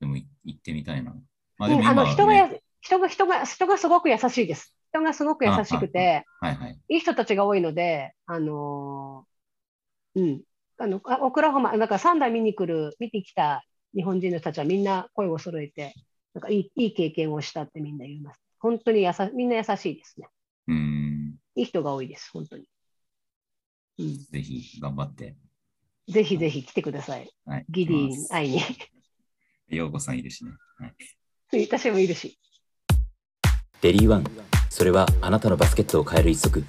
[0.00, 1.14] でもい行ってみたいな。
[1.58, 4.74] まあの人がや、人が、人が、人がすごく優しいです。
[4.90, 6.78] 人がすごく優しくて、はいはい。
[6.88, 10.42] いい人たちが多いので、あのーうん、
[10.78, 15.94] あの、あオクラホマ、だから3代見に来る、見てきた日本人の人たちはみんな声を揃えて、
[16.34, 18.40] なんかいいいい経験をしたってみんな言います。
[18.58, 20.28] 本当にやさみんな優しいですね。
[20.68, 21.36] うん。
[21.54, 22.68] いい人が多いです、本当に。
[23.98, 25.36] うん、ぜひ頑張って。
[26.08, 27.30] ぜひぜひ来てください。
[27.46, 27.66] はい。
[27.68, 28.60] ギディに会いに。
[29.76, 30.52] ようこさんいるしね。
[30.78, 30.88] は
[31.58, 31.66] い。
[31.66, 32.38] 私もいるし。
[33.80, 34.24] デリーワン
[34.70, 36.64] それはあなたのバスケットを変える一足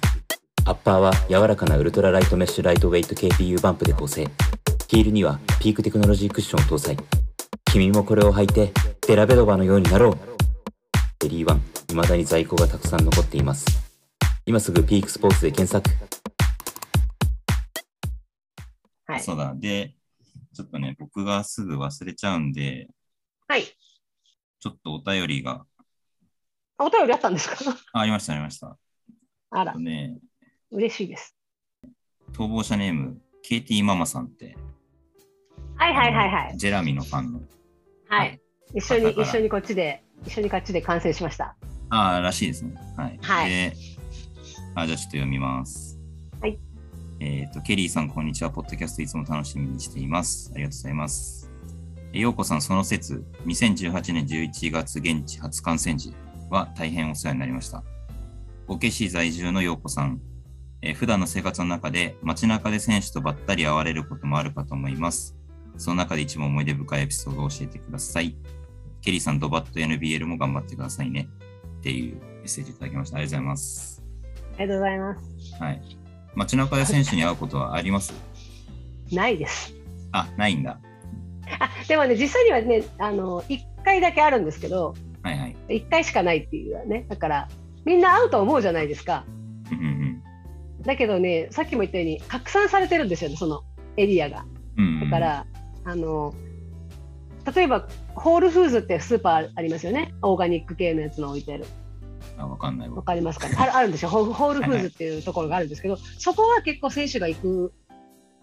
[0.68, 4.28] アッパーは柔らかなウルトラライトメッシュライトウェイト KPU バンプで構成
[4.88, 6.94] ヒールにはピークテクノロジークッションを搭載
[7.72, 8.70] 君もこれを履いて
[9.06, 10.18] デラベドバのようになろう
[11.20, 13.64] デリーワン未だに在庫がたくさん残っています
[14.44, 15.90] 今すぐピークスポーツで検索
[19.06, 19.20] はい。
[19.22, 19.54] そうだ。
[19.56, 19.94] で、
[20.54, 22.88] ちょっとね、僕がすぐ忘れちゃうんで、
[23.46, 23.64] はい。
[23.64, 25.64] ちょっとお便りが、
[26.76, 27.56] あお便りあったんですか？
[27.94, 28.76] あありました、ありました。
[29.50, 30.18] あらね、
[30.70, 31.34] 嬉しいです。
[32.32, 34.56] 逃亡者ネーム、KT ママさんって、
[35.76, 36.56] はいはいはいはい。
[36.56, 37.40] ジェラミのファンの、
[38.08, 38.40] はい。
[38.74, 41.56] 一緒に、一緒にこっちで、一緒にこっちで完成しました。
[41.90, 42.74] ああ、らしいですね。
[42.96, 43.18] はい。
[43.22, 43.72] はいで、
[44.74, 45.98] あじゃあちょっと読みます。
[46.40, 46.58] はい。
[47.20, 48.50] えっ、と、ケリーさん、こんにちは。
[48.50, 50.50] ポッドキャストいつも楽しみにしています。
[50.54, 51.50] ありがとうございます。
[52.12, 56.14] えようこさん、その説、2018年11月現地初観戦時
[56.50, 57.82] は大変お世話になりました。
[58.66, 60.20] オケ市在住のようこさん、
[60.82, 65.36] えー普段の生活の中で街中で選手とばったり会われることもあるかと思います。
[65.76, 68.36] その中で一番思い出深いエピソードを教えてください。
[69.00, 71.28] ケリーさん、ドバット NBL も頑張ってくださいね。
[71.78, 73.16] っていうメッセージいただきました。
[73.18, 74.02] ありがとうございます。
[74.58, 75.62] ありがとうございます。
[75.62, 75.82] はい。
[76.34, 78.12] 街中で選手に会うことはあります？
[79.12, 79.72] ないです。
[80.12, 80.80] あ、ないんだ。
[81.60, 85.56] あでもね、実際にはね、あの1回だけあるんですけど、はいはい。
[85.68, 87.48] 1回しかないっていうね、だから、
[87.84, 89.24] みんな会うと思うじゃないですか。
[89.72, 90.07] うんうん
[90.82, 93.62] だけどね、さっきも言ったように、拡散されてるんですよね、その
[93.96, 94.44] エリアが。
[95.04, 95.46] だか、ら、
[95.84, 96.34] あの
[97.54, 101.66] 例えば、ホールフーズってスーパーありますよね、オーガニック系のやつの置いてある。
[102.36, 103.02] あ、わかんないわわ。
[103.02, 107.72] かりますかねあるあるんですよホール、フーズっていうところがあるんですけど、そこは結構選手が行く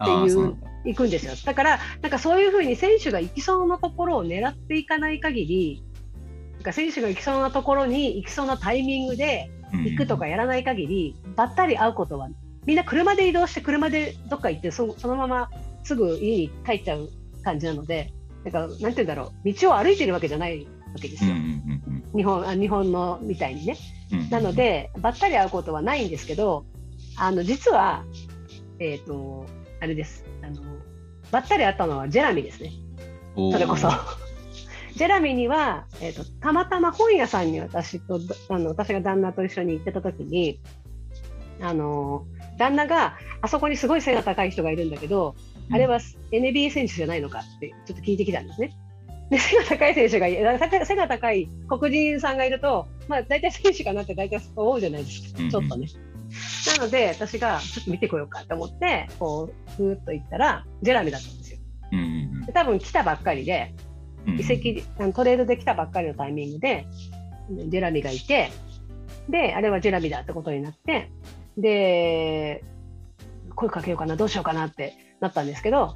[0.02, 0.56] っていう。
[0.84, 1.32] 行くんですよ。
[1.44, 5.82] だから、なんかそういうふうに選手が行きそうなところを狙っていかない限り、
[6.54, 12.28] なんか選手が行きそうなところに行きそうなタイミングで行くとかやらない限り、ばったり会うことは、
[12.64, 15.50] みんな車で移動して、車でどっか行ってそ、そのまま
[15.84, 17.10] すぐ家に帰っちゃう
[17.44, 18.12] 感じなので、
[18.44, 21.32] なんか、なんて言うんだろう、道を歩いてるわけじゃないわけですよ。
[21.32, 21.56] うん
[22.14, 23.76] 日本あ日本のみたいにね。
[24.30, 26.64] なので、ばったり会うことはないんですけど、
[27.16, 28.04] あの実は、
[28.78, 29.46] えっ、と、
[29.80, 30.62] あれですあの、
[31.30, 32.72] ばったり会ったのはジェラミですね、
[33.34, 33.88] それこそ。
[34.96, 40.58] ジェラミには、えーと、たまたま本屋さんに私とあの私が旦那と一緒に行ってた時に
[41.60, 42.24] あの
[42.58, 45.36] 旦那があそこにすごい背が高い人がいるんだけど、
[45.68, 45.98] うん、あれは
[46.32, 48.74] NBA 選手じゃないのかってちょっと聞いてきたんですね。
[49.28, 55.88] で背が高い選手が背が高い黒人さんがいると、まあ、大体選手かなって大体思うじゃないですか、ちょっとね。
[56.78, 61.58] なので私がちょっと見てこようかと思ってこうふーっと行ったらジェラミだったんですよ。
[62.46, 63.74] で多分来たばっかりで
[64.38, 64.82] 移籍
[65.14, 66.86] トレードで来たばっかりのタイミングで
[67.68, 68.50] ジェラミがいて
[69.28, 71.10] であれはジェラミだってことになって
[71.56, 72.64] で
[73.54, 75.94] 声かけようかなどうしようかなってなったんですけど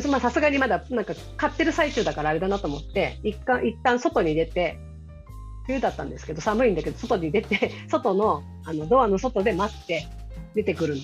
[0.00, 4.78] さすがにまだなんか買ってる最中だからあれだなと思って一旦一旦外に出て
[5.66, 10.06] 冬だったんですけど寒いんだけど外に出て 外のあのドアの外で待って
[10.54, 11.00] 出てくるの。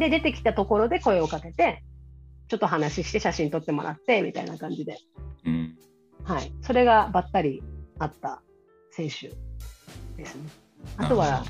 [0.00, 1.82] で出てきたところで声をかけて
[2.50, 4.98] ちょっと話して写真撮ってもらってみたいな感じで、
[5.46, 5.78] うん、
[6.24, 7.62] はい、それがばったり
[8.00, 8.42] あった
[8.90, 9.28] 選手
[10.16, 10.42] ですね。
[10.96, 11.44] あとは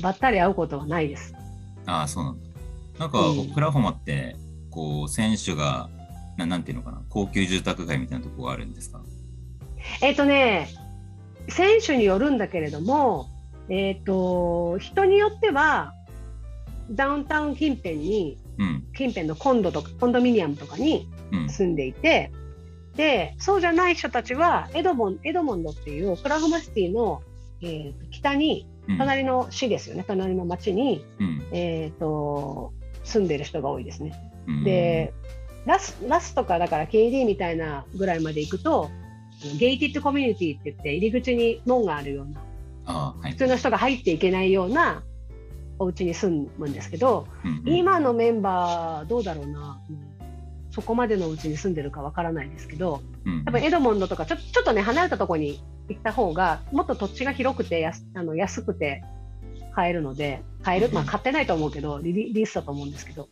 [0.00, 1.34] ばったり会うことはないです。
[1.86, 2.48] ああそうなんだ。
[2.98, 4.36] なんか、オクラホマって
[4.70, 5.90] こう選手が
[6.36, 9.02] ななんていうのかな高級住宅街みたいなところがあるんですか？
[10.00, 10.68] えっ、ー、とね
[11.48, 13.28] 選手によるんだけれども、
[13.68, 15.92] えっ、ー、と、人によっては、
[16.90, 18.45] ダウンタウン近辺に、うん、
[18.94, 21.08] 近辺のコンドとか、コンドミニアムとかに
[21.48, 22.32] 住んでいて、
[22.92, 27.22] うん、で、そうじゃない人たちは、エドモン、エドモンドっていうオクラホマシティの、
[27.62, 28.66] えー、北に、
[28.98, 31.04] 隣の市ですよね、うん、隣の町に、
[31.52, 34.14] えっ、と、住んでる人が多いですね。
[34.64, 35.12] で、
[35.66, 38.90] ラスラスとかだから KD みたいなぐらいまで行くと
[39.58, 42.26] ゲイティッドコミュニティって言って入り口に門があるよう
[42.86, 45.02] な普通の人が入っていけないような
[45.78, 49.98] お家に住むんですけど、うんうん、今のメンバーどうだろうな、うん、
[50.70, 59.04] そこまでのうちに住んでるかわからないですけど、うん、多分エドモンドとかちょちょっとね離れたところに行った方がもっと土地が広くてやあの安くて
[59.74, 63.28] 買えるので買える、まあ、買ってないと思うけどリリースだと思うんですけど。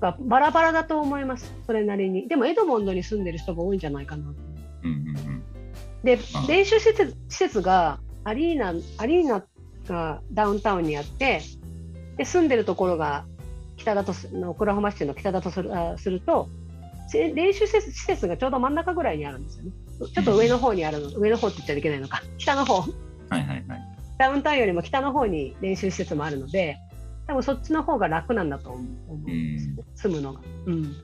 [0.00, 2.26] バラバラだと思いますそれなりに。
[2.26, 4.50] でもエドモンドに住んでる人が多いんじゃないかなと。
[6.02, 9.44] で練習施設施設がアリーナアリーナ
[9.90, 11.42] がダウンタウンにあって
[12.16, 13.24] で住んでるところが
[13.76, 14.12] 北だと
[14.46, 16.48] オクラホマ州の北だとするあすると
[17.12, 19.72] 練習施設がちょうど真ん中ぐらいにあるんですよね。
[20.14, 22.80] ちょっと上の方にあるの、上の方って言っちゃいけないのか、北の方。
[22.80, 22.86] はい
[23.32, 23.66] はいはい。
[24.18, 26.78] ダウンタウンよりも北の方に練習施設もあるので、
[27.26, 30.40] 多分そっちの方が楽なんだと思うんです、ね、住むのが。
[30.66, 30.94] うん。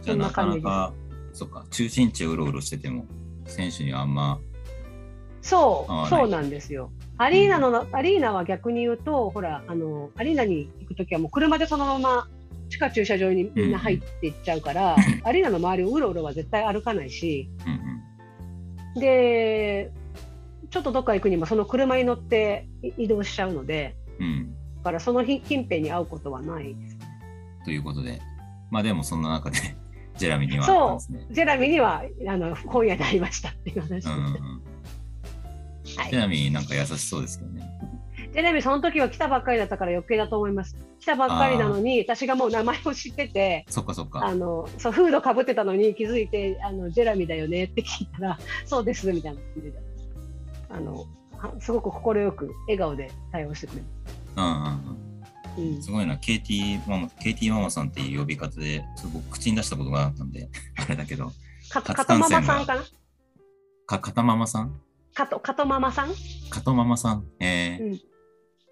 [0.00, 0.92] じゃあなかなか
[1.34, 3.04] そっか、中心地をうろうろしてても、
[3.44, 4.38] 選手にはあんま。
[5.42, 6.90] そう、そうなんですよ。
[7.16, 12.28] アリーナの、うん、アリーナは逆に言うと、ほら、あの、アリーナに行くときはもう車でそのまま
[12.68, 17.48] 地下駐車場にみんな入っていっちゃうから、うん、アリーナの周りをうろうろは絶対歩かないし、
[18.94, 19.92] うん、で、
[20.70, 22.66] ちょっとどっか行くにもその車に乗って
[22.98, 26.98] 移動しちゃうので、うん、だからその近辺に会うことはないです。
[27.64, 28.20] ということで、
[28.70, 29.58] まあでもそんな中で
[30.18, 30.98] ジェラミには、そ
[31.30, 34.00] う、ジェラミにはあの本屋でありましたっていう話で。
[34.02, 34.73] す、うんうん
[35.96, 37.70] はい、ジェラミなんか優しそうですけどね。
[38.32, 40.76] ジェラミその時は来たばっかりだったから余計だと思います。
[41.00, 44.24] 来たばっかりなのに私がもう名前を知ってて、そっかそっか。
[44.24, 49.72] あのそうフードかぶってたのに気づいてあのジェラミだよねって聞いたら そうですみたいな感じで、
[50.70, 51.06] あの
[51.60, 54.14] すごく快く笑顔で対応してくれます。
[54.36, 55.82] うんうんうん。
[55.82, 61.32] すごいな、KT ママ、KT ママさんっていう呼び方で、すごく口に出したことがあったんで、あれだけど。
[61.70, 62.84] かかとママさんかな？
[63.86, 64.80] か、かたママさん？
[65.14, 66.08] かと、かとママさん？
[66.50, 67.24] かとママさん。
[67.40, 68.00] えー、うん、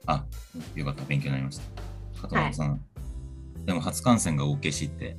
[0.06, 0.24] あ、
[0.74, 1.60] よかった、勉強になりまし
[2.14, 2.22] た。
[2.22, 2.70] かとママさん。
[2.72, 5.16] はい、でも初観戦が OKC って、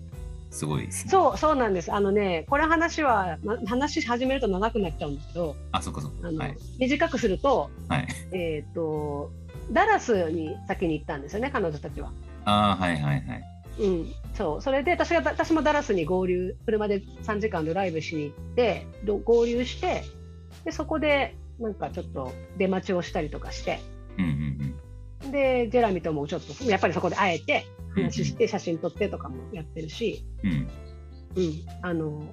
[0.52, 1.92] すごいです、ね、そう、そうなんです。
[1.92, 6.28] あのね、これ話は、話し始めると長くなっちゃうんだけど、あ、そっかそっか。
[6.28, 9.32] はい、短くすると、はい、えっ、ー、と、
[9.72, 12.12] ダラスに先に行ったんですよね、彼女たちは。
[12.46, 13.44] ああ、はいはいはい。
[13.80, 18.86] うん、そうそれで私が私もダラスに合流車で3時間ドライブしに行って
[19.26, 20.04] 合流して
[20.65, 23.80] でそこでなんかちょっと出待ちをしたりとかして、
[24.17, 24.76] うんうん
[25.26, 30.52] うん、でジェラミともちょっとやっぱりそこで会えて話して写真撮ってとかもやってるし、うん、
[31.36, 32.23] うん、あの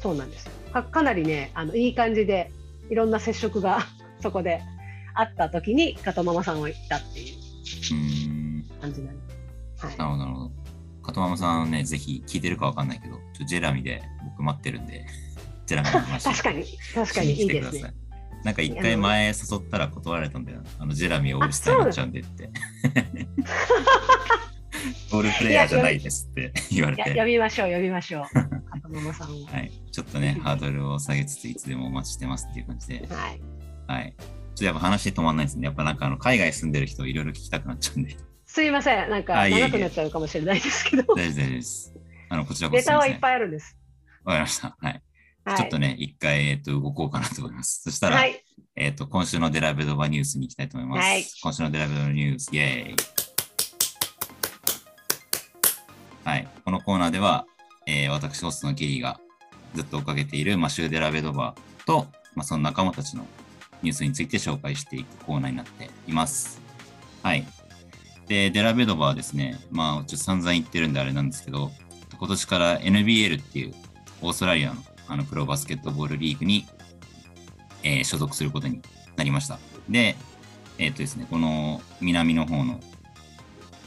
[0.00, 0.48] そうなんです。
[0.72, 2.50] かかなりねあのいい感じで
[2.90, 3.80] いろんな接触が
[4.20, 4.62] そこで
[5.14, 7.44] 会った時に加藤ママさんは行ったっていう。
[8.84, 9.34] 感じなんで。
[9.76, 9.86] す。
[9.86, 10.50] はい、なるほど、なるほど。
[11.02, 15.06] 加藤ママさんね、ぜひ聞いてるかわかんないけど、ちょジェラミで僕待ってるんで、
[15.66, 17.94] ジェラミの話確かに、確かにいいですね。
[18.44, 20.62] なんか一回前誘ったら断られたんだよ。
[20.78, 22.50] あのジェラミオールスターになっちゃうんでって。
[25.12, 27.14] オ ールプレイヤーじゃないですって言われて。
[27.14, 28.22] 呼びましょう、呼びましょう。
[28.22, 29.72] はい。
[29.90, 33.40] ちょっとね、ハードルを下げつつ、いつでもお待ちしてますっていう感じで、はい。
[33.86, 34.14] はい。
[34.18, 35.64] ちょっとやっぱ話止まんないですね。
[35.64, 38.16] やっぱなんかあの海外住んでる人いろいろ聞きたくなっちゃうんで。
[38.44, 39.10] すいません。
[39.10, 41.94] なんか長くなっちゃうかもしれないですけど、大丈夫です大丈夫です。
[42.28, 42.82] あの、こちらこそネ。
[42.84, 43.76] タはいっぱいあるんです。
[44.24, 44.76] わかりました。
[44.78, 45.02] はい。
[45.44, 47.82] はい、ちょっとね、一回、えっと、動こうかなと思います。
[47.84, 48.42] そしたら、はい。
[48.76, 51.06] えっと、今週のデラベドバニュースに行きたいと思います。
[51.06, 52.96] はい今週のデラベドバニュース、イェーイ。
[56.24, 56.48] はい。
[56.64, 57.46] このコーナーでは、
[57.86, 59.20] えー私、ホストのケリーが
[59.74, 61.54] ずっと追っかけているマシュー・デラベドバ
[61.84, 63.26] と、まあ、その仲間たちの
[63.82, 66.60] ニュースについて紹介していくコーナーになっています。
[67.22, 67.46] はい。
[68.26, 71.70] で、デラベドバはですね、まあ、ちょっと散々言ってるんであれなんですけど、
[72.18, 73.74] 今年から NBL っていう
[74.22, 76.66] オーストラリアのあのプロバスケットボールリーグに、
[77.82, 78.80] えー所属することに
[79.16, 79.58] なりました。
[79.88, 80.16] で、
[80.78, 82.80] えっ、とですね、この南の方の、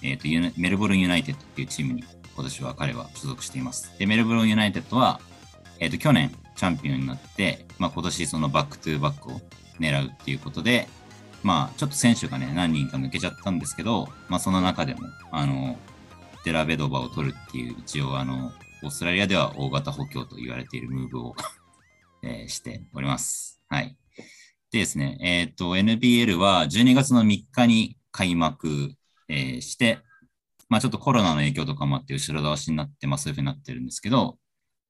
[0.01, 2.03] えーとメルボルンユナイテッドっていうチームに
[2.35, 3.97] 今年は彼は所属しています。
[3.97, 5.19] で、メルボルンユナイテッドは、
[5.79, 9.41] えっ、と、去年チャンピオンになって、まあ、今年その back to back を
[9.79, 10.87] 狙うっていうことで、
[11.43, 15.01] まあ、ちょっと選手がね、何人か抜けちゃったんですけど、まあ、その中でも、
[15.31, 15.77] あの、
[16.43, 18.51] デラベドバを取るっていう、一応、あの、
[18.83, 21.35] オーストラリアでは大型補強と言われているムーブを、
[22.23, 23.59] えーしております。
[23.69, 23.97] はい。
[24.71, 28.95] でですね、えっ、と、NBL は12月の3日に開幕、
[29.29, 29.99] えーして、
[30.69, 34.37] まあちょっとコロナの影響とかもあって後ろ倒しになって、まあそういうふうになってるんですけど、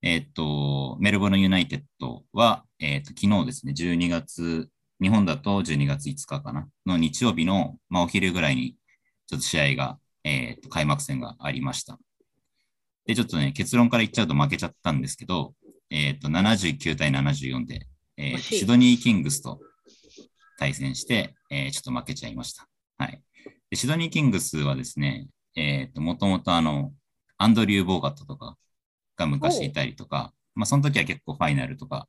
[0.02, 4.70] えっ、と、メルボルンユナイテッドは、えっ、と、昨日ですね、12月、
[5.02, 8.76] 日本だと12月5日かな、の日曜日の、まあお昼ぐらいに、
[9.28, 12.00] ちょっと試合が、えっ、と、開幕戦がありました。
[13.08, 15.54] で、ちょっとね、結論から言っちゃうと負けちゃったんですけど、
[15.90, 19.60] えっ、と、79対74で、えーシドニー・キングスと
[20.60, 22.68] 対戦して、えーちょっと負けちゃいました。
[22.98, 23.22] はい。
[23.70, 26.94] でシドニー・キングスはですね、えっ、と、もともとあの、
[27.38, 28.58] アンドリュー・ボーガットとか
[29.16, 32.08] が昔いたりとか、まあ、その時は結構ファイナルとか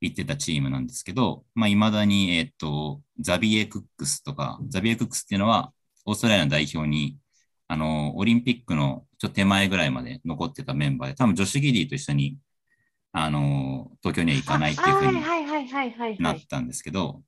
[0.00, 5.72] 行ってたチームなんですけど、まあ、未だに、えっ、と、ザビエ・クックスとか、ザビエ・クックスっていうのは、
[6.04, 7.16] オーストラリアの代表に、
[7.68, 12.38] あの、オリンピックのちょっと手前ぐらいまで残ってたメンバーで、多分ジョシュ・ギディと一緒に、
[13.12, 15.20] あの、東京には行かないっていうふうに。
[16.20, 17.22] ないったんですけど、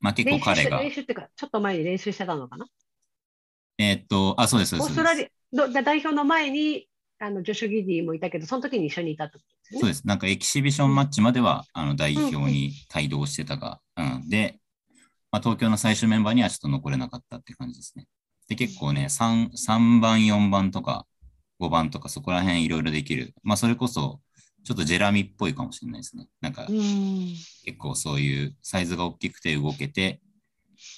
[0.00, 2.66] まあ結構彼が、練習っていうか、ちょっと前に練習してたのかな？
[3.78, 4.88] えーっと、あ、そうです、そうです。
[4.88, 9.88] オーストラリそうアど代表の前にあのジョシュ・ギディもいたけど、その時に一緒にいたとですよね。
[9.88, 10.06] です。
[10.06, 14.58] なんかエキシビションマッチまでは、あの代表に帯同してたが、うん、で、
[15.30, 18.06] まあ、東京の最終メンバーにはちょっと残れなかったって感じですね。
[18.48, 21.06] で、結構ね、3, 3番、4番とか
[21.58, 23.34] 5番とかそこら辺いろいろできる。
[23.42, 24.20] まあ、それこそ、
[24.64, 26.28] ちょっとジェラミっぽいかもしれないですね。
[26.40, 27.34] なんかう、ん。
[27.64, 30.20] 結構そういうサイズが大きくて動けて、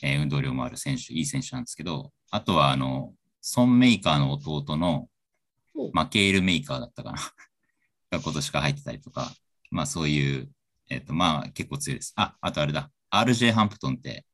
[0.03, 5.09] えー運動量もある選手、いい選手なんですけど、あとはあの、ソン・メイカーの弟の
[5.75, 7.19] うんマケール・メイカーだったかな
[8.11, 9.33] が今年から入ってたりとか、
[9.71, 10.51] まあそういう、
[10.89, 12.13] えっ、とまあ結構強いです。
[12.17, 14.25] あ、あとあれだ、RJ ハンプトンって、うん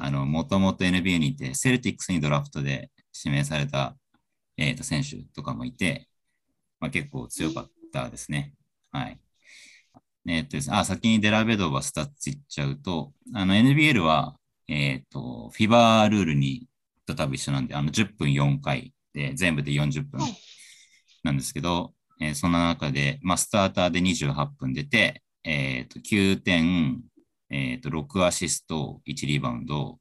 [0.00, 2.90] あの、もともと NBA にいて、セルティックスにドラフトで
[3.24, 3.96] 指名された、
[4.56, 6.08] えーと選手とかもいて、
[6.80, 8.54] まあ結構強かったですね。
[8.92, 9.20] はい。
[10.26, 14.36] えっとですね、あ、先にデラベドバスタッツいっちゃうと、あの NBL は、
[14.68, 16.66] えっ、と、フィバールールに
[17.06, 20.26] と多分一緒なんで、あの10分4回で全部で40分うん
[21.22, 27.02] なんですけど、えーその中で、まあ、スターターで28分出て、えっ、と、9点、
[27.50, 29.98] えっ、と、6アシスト、1リバウンド、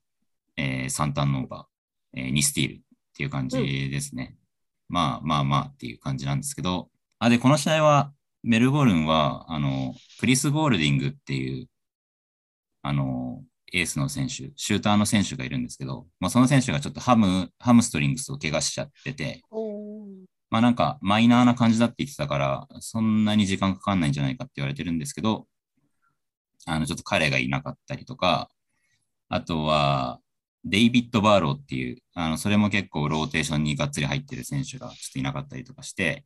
[0.55, 2.79] えー3ターンオーバー、えー2スティールっ
[3.15, 4.37] ていう感じですね。
[4.89, 11.69] まあまあまあっていう感じなんですけど、あ、で、この試合は、メルボルンは、あの、クリス・ゴールディングっていう、
[12.81, 19.41] あの、エースの選手、シューターの選手がいるんですけど、まあ、その選手がちょっとハム、ハムストリングスを怪我しちゃってて、
[20.49, 25.47] まあなんかマイナーな感じだって言ってたから、そんなに時間かかんないんじゃないかって言われてるんですけど、
[26.65, 28.49] あの、ちょっと彼がいなかったりとか、
[29.29, 30.21] あとは、
[30.65, 36.25] デイビッド・バーローっていう、あの、それも結構ローテーションにがっつり入ってる選手がちょっといなかったりとかして、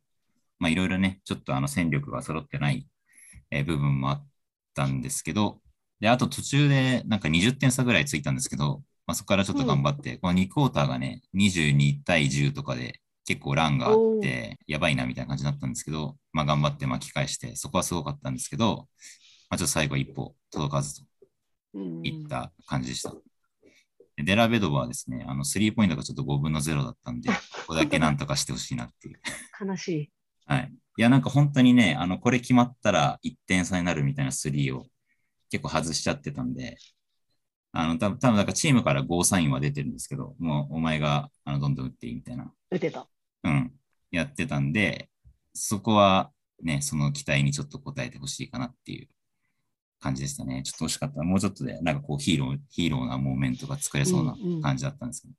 [0.58, 2.86] まあいろいろね、ちょっとあの戦力が揃ってない、
[3.50, 4.28] えー部分もあっ
[4.74, 5.60] たんですけど、
[6.00, 18.88] で、あと途中でなんか20点差ぐらいついたんですけど、まあそこからちょっと頑張って、この2クォーターがね、22対10とかで結構ランがあって、やばいなみたいな感じだったんですけど、まあ頑張って巻き返して、そこはすごかったんですけど、
[19.50, 21.06] まあちょっと最後一歩届かずと
[21.74, 23.12] うんいった感じでした。
[24.16, 27.34] でデラベドバはですね、あの、スリーポイントがちょっと5分の0だったんで、こ
[27.68, 29.20] こだけなんとかしてほしいなっていう。
[29.64, 30.10] 悲しい。
[30.46, 30.72] はい。
[30.96, 34.86] いや、なんか本当にね、あの、これ決まったら1点差になるみたいなスリーを
[35.50, 36.78] 結構外しちゃってたんで、
[37.70, 43.06] あの、多分多分なんかチームからゴーサインは出てるんですけど、もうお前があのどんどん打っていいみたいな、打てた。
[43.44, 43.72] うん、
[44.10, 45.10] やってたんで、
[45.54, 46.32] そこは
[46.62, 49.08] ね、その期待にちょっと応えてほしいかなっていう
[50.00, 50.62] 感じでしたね。
[50.62, 51.22] ちょっと惜しかった。
[51.22, 55.34] もうちょっとで、なんかこうヒーロー、ヒーローなモーメントが作れそうなうんうん感じだったんですけど。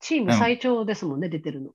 [0.00, 1.70] チーム最長ですもんね、出てるの。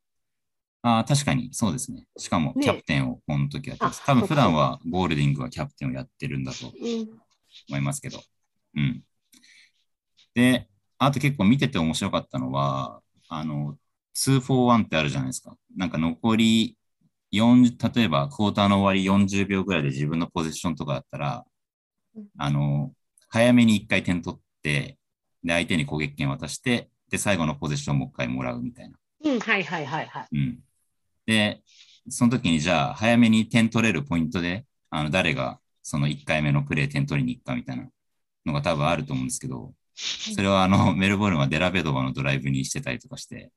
[0.83, 2.05] ああ、確かにそうですね。
[2.17, 4.01] しかもねキャプテンをこの時やってます。
[4.03, 7.09] あ多分普段はゴールディングはキャプテンをやってるんだとうん。
[7.69, 8.19] 思いますけど。
[8.75, 9.03] うん。
[10.35, 13.77] で、あと結構見てて面白かったのは、あの、
[14.15, 15.55] 2-4-1ってあるじゃないですか。
[15.75, 16.77] なんか残り
[17.31, 21.52] 4、例えばクォーターの終わり40秒ぐらいで自分のポジションとかだったらうん、
[22.37, 22.93] あの、
[23.29, 24.97] 早めに1回点取って、
[25.43, 28.97] で、相手に攻撃権渡して、で、最後のポジションもう一回もらうみたいな。
[29.25, 30.27] うん、はいはいはいはい。
[30.31, 30.59] うん。
[31.25, 31.61] で、
[32.09, 37.87] その時にじゃあ、早めに点取れるポイントで、あの、誰がその1回目のプレー点取りに行くかみたいな
[38.45, 43.51] のが多分あると思うんですけど、それはあの、メルボルンはデラベドバのドライブにしてたりとかして、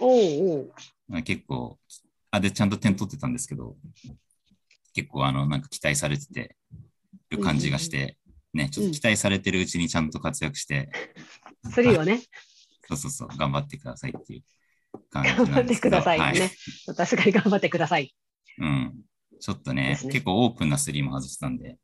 [0.00, 0.72] おうおう。
[1.08, 1.78] まあ結構、
[2.30, 3.76] あ、で、ちゃんと点取ってたんですけど、
[4.94, 6.56] 結構あの、なんか期待されてて
[7.30, 8.16] る感じがして、
[8.52, 10.90] ね、ちょっと期待されてるうちにちゃんと活躍して、
[11.70, 12.22] スリーをね、
[12.88, 14.42] そうそうそう、頑張ってくださいっていう
[15.10, 15.60] 感じ頑張。
[15.62, 16.50] ってくださいはいね。
[16.96, 18.14] 確かに頑張ってください。
[18.58, 19.00] うん。
[19.40, 21.78] ちょっとねね結構オープンなスリーも外したんで、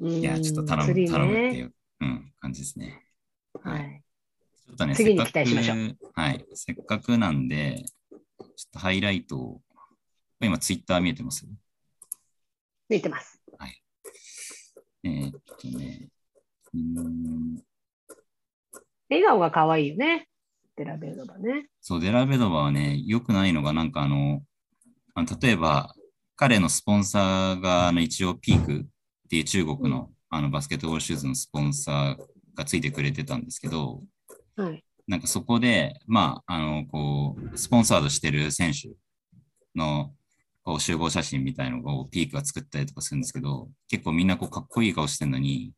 [0.00, 3.06] いいや、ちょっと頼む、頼むっていう、うん、感じですね。
[3.62, 4.02] はい。
[4.66, 6.46] ちょっとね、次にせっかく期待しましょはい。
[6.54, 8.20] せっかくなんで、ちょっ
[8.72, 9.62] とハイライトを、
[10.40, 11.46] 今ツイッター見えてます？
[12.88, 13.41] 見てます。
[15.04, 16.08] えーっとね、
[16.74, 17.62] うーん
[19.10, 20.28] 笑顔が可愛いよね。
[20.76, 21.66] デラベルドバね。
[21.80, 24.42] そう、デラベドバはね、良くないのが、なんかあの、
[25.14, 25.94] あの例えば、
[26.36, 28.84] 彼のスポンサーが、あの、一応ピークっ
[29.28, 34.02] ていう中国の、あの、バスケットボールシューズのスポンサーがついてくれてたんですけど、
[34.56, 34.82] はい。
[35.06, 38.88] なんかそこで、まあ、あの、こう、スポンサードしてる選手
[39.74, 40.14] の、
[40.64, 45.72] こう、集合写真みたいのをピークが作ったりとかするんですけど、結構みんなこう、かっこいい顔してるのに、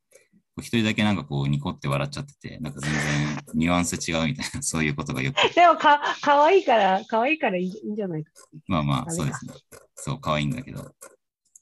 [0.60, 8.32] 一人だけなんかこう、ニコって笑っちゃってて、なんか全然ニュアンス違うみたいな、 そういうことがよく、でもか、可愛いから、可愛いからいいいいんじゃないか。
[8.66, 9.54] まあまあ、そうですね。
[9.94, 10.94] そう、可愛いんだけど。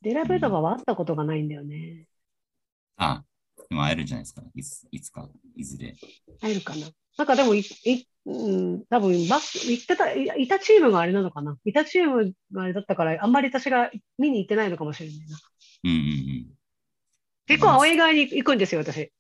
[0.03, 2.07] デラベルドバは会ったことがないんだよね。
[2.97, 3.25] あ、
[3.69, 4.43] でも会えるんじゃないですか。
[4.55, 5.95] いついつか、いずれ。
[6.41, 6.89] 会えるかな。
[7.17, 11.57] なんかでもい、いうん、多分バス行ってたい、いたチームがあれなのかな。
[11.65, 15.39] いたチームがあれだったから、あんまり私が見に行ってないのかもしれないな。
[15.85, 16.47] うんうんうん。
[17.47, 19.13] 結構、青江側に行くんですよ、私。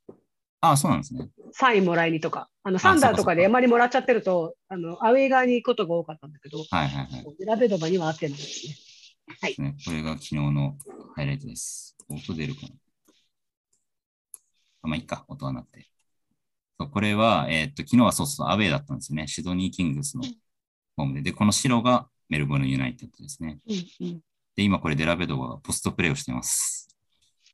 [0.60, 1.28] あ、そうなんですね。
[1.50, 2.48] サインもらいにとか。
[2.62, 7.36] あの、サンダーとかであまりもらっちゃってると、あの、アウェー側に行くことが多かったんだけど、はいはいはい。
[7.40, 8.74] デラベドバには会ってないですね。
[9.40, 9.56] はい。
[9.58, 10.76] ね、これが昨日の
[11.16, 11.96] ハイライトです。
[12.08, 12.68] 音出るかな
[14.82, 15.91] あ、まあいいか、音はなくて。
[16.88, 19.26] これは、えーっと、昨日はそうそう、アウェーだったんですよね。
[19.26, 20.22] シドニー・キングスの
[20.96, 21.22] ホームで。
[21.22, 23.58] で、この白がメルボルン・ユナイテッドですね。
[23.66, 24.20] うんうん。
[24.56, 26.88] で、今これデラベドがポストプレーをしてます。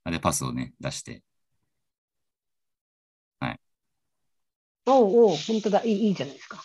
[0.04, 1.22] あで、パスをね、出して。
[4.90, 5.84] おうおう、本当だ。
[5.84, 6.64] いいいいじゃないですか。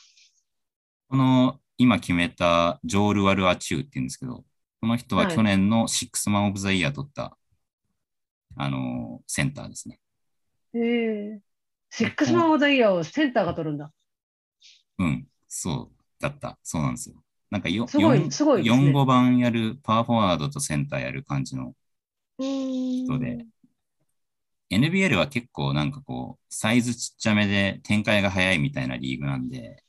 [1.09, 4.45] この今決めたジョール・ワルアチューって言うんですけど、
[4.79, 7.37] この人ははい去年のシックスマン・オブ・ザ・イヤー取った、
[8.55, 9.99] あのーセンターですね。
[10.73, 11.41] へえ。
[11.95, 13.91] シックスマン・オブ・ザ・イヤーをセンターが取るんだ。
[14.97, 16.57] うん、そうだった。
[16.63, 17.15] そうなんですよ。
[17.51, 21.75] なんかよすごい4すごいね4、5番やる、パワーフォワードとセンターやる感じの
[22.39, 23.45] 人で。
[24.71, 29.83] NBL は結構なんかこう、サイズちっちゃめで展開が早いみたいなリーグなんで、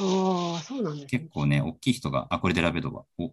[0.00, 1.28] ああ、そうなんですね結。
[1.28, 3.04] 構ね、大きい人が、あ、これデラベドバ。
[3.18, 3.32] お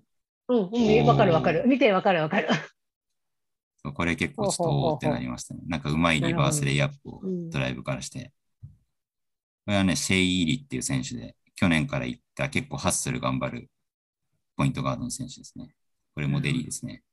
[0.50, 1.64] うん、うん、わかるわかる。
[1.66, 2.48] 見てわかるわかる。
[3.94, 5.62] これ結構ちょっとおーってなりましたね。
[5.68, 8.34] なんかうまいリバースレイアップをうんドライブからして。
[9.66, 13.70] これはね、シェイ・イーリっていう選手で、去年から行った結構ハッスル頑張る
[14.56, 15.76] ポイントガードの選手ですね。
[16.16, 17.04] これもデリーですね。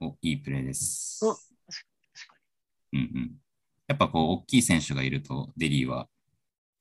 [0.00, 1.20] お、いいプレーです。
[2.92, 3.36] うんうん。
[3.88, 6.08] やっぱこう、大きい選手がいると、デリーは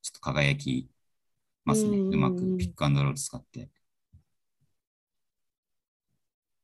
[0.02, 0.90] ちょっと輝き
[1.66, 1.98] ますね。
[1.98, 3.70] うんうまくピックアンドロール使って。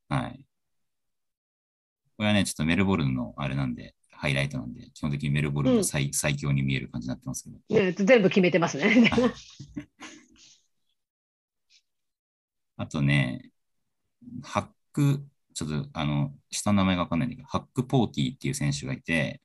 [0.10, 0.46] はい。
[2.24, 7.58] これはね、ちょっとメルボルンのあれなんで、ハイライトなんで、基本的にメルボルンが最,、最強に見える感じになってますけど。
[8.06, 9.12] 全部決めてますね。
[12.78, 13.52] あとね、
[14.42, 19.42] ハック、ちょっとあの、下の名前がわかんないんだけど、ハック・ポーティーっていう選手がいて、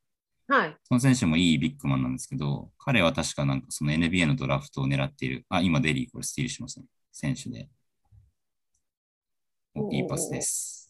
[0.47, 0.77] はい。
[0.85, 6.87] その選手もいいビッグマンなんですけど、彼は確かなんかその NBA のドラフトを狙っている、あ、今デリーこれスティールしましたね。
[7.11, 7.69] 選手で。
[9.91, 10.88] いいパスです。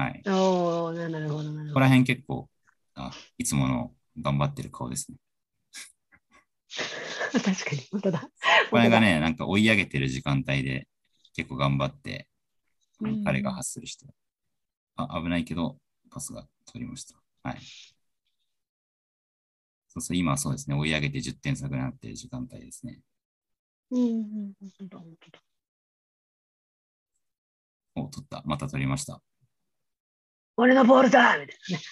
[0.00, 0.22] はい。
[0.26, 1.68] おおななるほど、なるほど。
[1.68, 2.48] ここら辺結構、
[2.94, 5.18] あ、いつもの頑張ってる顔ですね。
[7.32, 8.30] 確かに、本当だ。
[8.70, 10.88] これがね、なんか追い上げてる時間帯で
[11.34, 12.28] 結構頑張って
[13.00, 14.06] うん彼が発する人。
[14.96, 15.76] あ危ないけど、
[16.10, 17.16] パスが取りました。
[17.42, 17.58] はい。
[19.88, 23.00] そうそう、今はそうですね、追い上げて10点差ぐらいになっている時間帯ですね。
[23.90, 24.04] うんう
[24.48, 25.42] ん、本当だ、本当だ。
[27.94, 28.42] お、取った。
[28.46, 29.22] また取りました。
[30.60, 31.82] 俺のボールだみたいなね。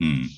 [0.00, 0.28] うん。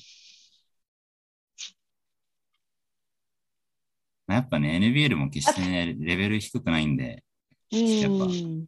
[4.27, 7.23] まあやっぱね、NBL も決してね、レベル低くないんで、
[7.71, 8.65] やっぱうん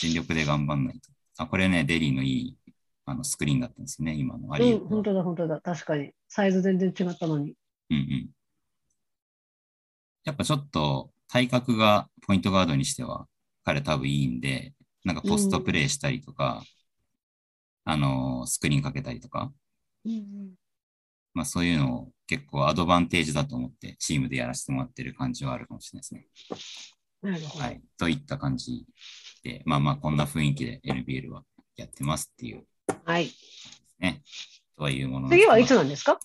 [0.00, 1.10] 全力で頑張んないと。
[1.36, 2.56] あ、これね、デリーのいい
[3.06, 5.60] あのスクリーンだったんですね、今のアリうん、本当だ、本当だ。
[5.60, 6.12] 確かに。
[6.28, 7.54] サイズ全然違ったのに。
[7.90, 8.30] うんうん。
[10.24, 13.26] やっぱちょっと体格がポイントガードにしては
[13.62, 14.72] 彼多分いいんで、
[15.04, 16.62] なんかポストプレイしたりとか、
[17.84, 19.52] あのースクリーンかけたりとか、
[20.04, 20.54] うん
[21.34, 26.26] まあそういうのを結構アドバンテージだと思ってチームでやらせてもらってる感じはあるかもしれないですね。
[27.22, 27.64] なるほど。
[27.64, 27.82] はい。
[27.98, 28.84] といった感じ
[29.42, 31.42] で、まあまあこんな雰囲気で NBL は
[31.76, 32.64] やってますっていう
[33.04, 33.30] はい。
[33.98, 34.22] ね。
[34.76, 36.20] とはいうもの次はいつなんですか？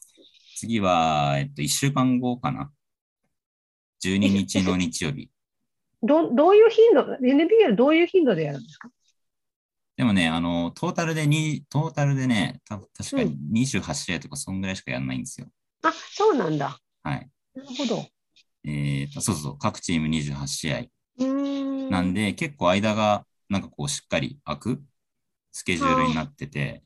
[0.58, 2.72] 次は、えっと、1週間後かな。
[4.04, 5.30] 12日の日曜日。
[6.04, 8.90] どどういう頻度、NBL どういう頻度でやるんですか？
[10.00, 15.48] でもね、あの、トータルでに、トータルでね、た確かに28試合とかそんぐらいしかやんないんですよ。
[15.84, 16.80] あ、そうなんだ。
[17.04, 17.30] はい。
[17.54, 18.08] なるほど。
[18.64, 21.26] えっと、そうそうそう、各チーム28試合。
[21.26, 21.90] ん。
[21.90, 24.84] なんで、結構間が、なんかこう、しっかり空く
[25.52, 26.82] スケジュールになってて、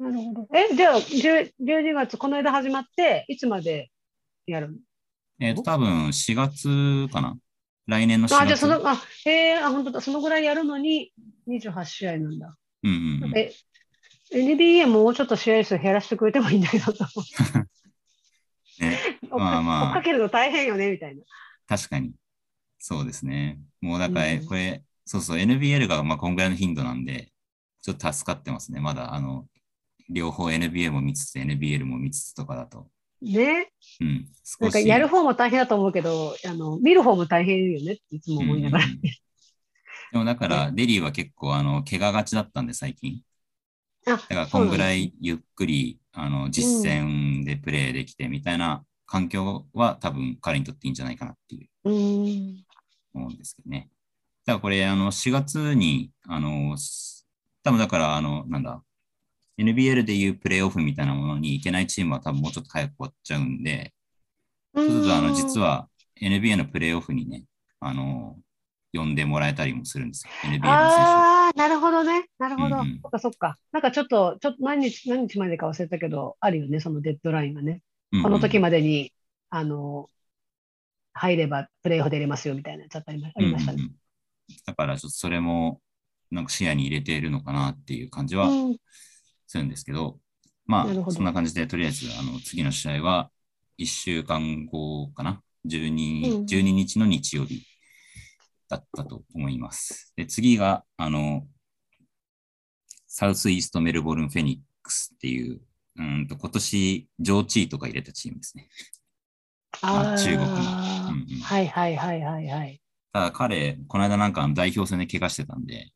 [0.00, 0.48] なるほど。
[0.56, 3.92] え、じゃあ、10 12月、この間始まって、いつまで
[4.44, 4.74] やるの？
[5.38, 7.38] えっと、多分4月かな
[7.88, 8.42] 来年の4月。
[8.42, 11.12] あ、じゃあ、その、あ、へえ、あ、本当だ、そのぐらいやるのに
[11.48, 12.56] 28試合なんだ。
[12.84, 13.36] うんうんうん。
[13.36, 13.52] え、
[14.30, 16.92] NBA もうちょっと試合数減らしてくれてもいいんだけど、
[18.78, 18.98] ね、
[19.32, 21.22] まあまあ追っかけるの大変よね、みたいな。
[21.66, 22.12] 確かに。
[22.78, 23.58] そうですね。
[23.80, 27.32] もうだから、うんこれ、そうそう、NBL がまあこんぐらいの頻度なんで、
[27.82, 28.80] ちょっと助かってますね。
[28.80, 29.48] まだ、あの、
[30.10, 32.90] 両方 NBA も見つつ、NBL も見つつとかだと。
[33.22, 33.72] ね。
[34.00, 34.28] うん。
[34.60, 34.70] なん。
[34.70, 38.84] かやる方も大変だと思うけど、あの、見る方も大変よねっていつも思いながら。
[38.84, 39.10] うんうんうん
[40.10, 43.20] でもだから、デリーは結構、あの、怪我がちだったんで、最近。
[44.06, 51.94] あ、だから、こんぐらいゆっくり、あの、実践でプレーできてみたいな環境は多分彼にとっていいんじゃないかなっていうなん。
[53.14, 53.90] 思うんですけどね。
[54.46, 57.26] だからこれ、あの、4月に、あの、す
[57.62, 58.82] 多分だから、あの、なんだ、
[59.58, 63.92] NBL でいうプレーオフみたいなものに行けないチームは多分もうちょっと早く終わっちゃうんで、
[64.74, 65.88] そうすると、あの、実は、は
[66.20, 67.44] NBA のプレーオフにね、
[67.80, 68.36] あの、
[68.92, 70.32] 呼んでもらえたりもするんですよ。
[70.44, 70.70] NBA の選手。
[70.70, 72.28] ああ、なるほどね。
[72.38, 72.76] なるほど。
[72.76, 73.58] うんうんそっかそっか。
[73.72, 77.82] なんかちょっと、ちょっと何日、何日までか忘れたけど、あるよね、そのデッドラインがね。
[78.12, 79.12] うんうんこの時までに、
[79.50, 80.08] あの、
[81.12, 83.76] 入ればプレーオフ出れますよみたいなやつあったりまありましたね。
[83.78, 83.96] うんうんうん
[84.64, 85.82] だから、ちょっとそれも、
[86.30, 88.76] なんか視野に入れているのかなっていう感じはうん
[89.48, 90.20] するんですけど、
[90.66, 93.30] まあ、そんな感じで、とりあえず、あの、次の試合は、
[93.78, 97.64] 1週間後かな ?12、うん12日の日曜日
[98.68, 100.12] だったと思います。
[100.16, 101.46] で、次が、あの、
[103.06, 105.60] サウスイーストメルボルン・フェニックスっていう、
[105.96, 108.68] うんと、今年、上チーとか入れたチームですね。
[109.80, 112.80] あー中国のうんうんはいはいはいはいはい。
[113.12, 115.90] ただ彼、この間なんか代表戦で怪我してたんで、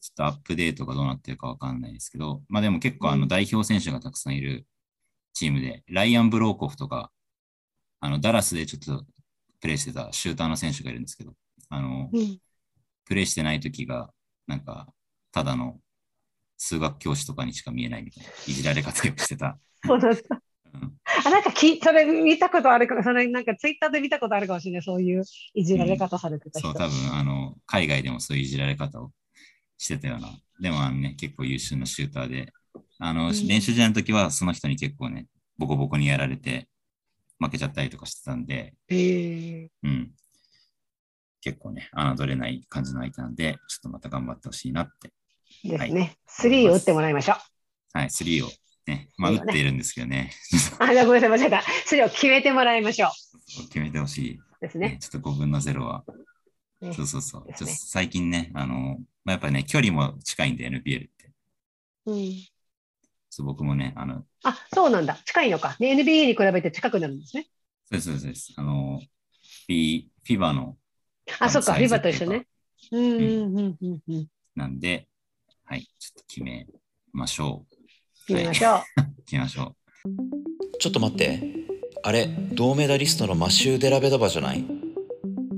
[0.00, 4.66] ちょっとアップデートがどうなってるかわかんないですけど、まあでも結構あうんの代表選手がたくさんいる
[5.34, 7.10] チームで、ライアン・ブローコフとか、
[8.00, 9.04] あのダラスでちょっと
[9.60, 11.32] プレイしてたシューターの選手がいるんですけど、
[11.68, 12.38] あの、うん、
[13.04, 14.10] プレイしてない時が、
[14.46, 14.88] なんか、
[15.30, 15.78] ただの
[16.58, 19.58] 数学教師とかにしか見えないみたいな、いじられ方をしてた。
[19.84, 20.42] そうだった。
[20.74, 20.92] うん
[21.24, 24.82] あ、なんかき、それ見たことあるか、それなんかツイッターで見たことあるかもしれない。
[24.82, 25.24] そういう
[25.54, 26.68] いじられ方されてた人。
[26.68, 29.12] そう、多分、あの、海外でもそういういじられ方を
[29.82, 30.28] してたような。
[30.60, 32.52] でも、あのね、結構優秀なシューターで、
[33.00, 35.26] あの、うん練習試合の時は、その人に結構ね、
[35.58, 36.68] ボコボコにやられて、
[37.40, 40.12] 負けちゃったりとかしてたんで、へえうん。
[41.40, 45.10] 結構ね、侮れない感じの相手なんで、ちょっとまた頑張ってほしいなって。
[45.64, 46.16] ですね。
[46.28, 47.36] スリーを打ってもらいましょう。
[47.98, 48.50] はい、スリーを
[48.86, 50.30] ね、まあ、打っているんですけどね、
[50.78, 51.62] あ、じゃあごめんなさい、間違えた。
[51.86, 53.10] スリーを決めてもらいましょう。
[53.64, 54.40] 決めてほしい。
[54.60, 54.90] ですね。
[54.90, 56.04] ねちょっと5分の0は。
[56.82, 57.46] ねそうそうそう。
[57.46, 61.32] ねちょっと最近ね、あの、まあ、やっぱね、距離も近いんで、NBL って。
[62.06, 62.32] うん。
[63.30, 65.18] そう僕もね、あの、あ、そうなんだ。
[65.24, 65.76] 近いのか。
[65.78, 67.46] ね、NBA に比べて近くなるんですね。
[67.86, 68.52] そうです、そうです。
[68.56, 70.76] あの、フィフィバの
[71.38, 71.72] あ、そっか。
[71.74, 72.46] サイズリバと一緒ね。
[72.90, 74.26] うんうんうんうんうん。
[74.54, 75.08] なんで、
[75.64, 76.66] はい、ちょっと決め
[77.12, 77.76] ましょう。
[78.26, 78.82] 決めましょう。
[79.24, 79.76] 決めましょ
[80.80, 81.40] ちょっと待って
[82.02, 84.81] あれ銅メダリストのマシュー・デラベドバじゃない？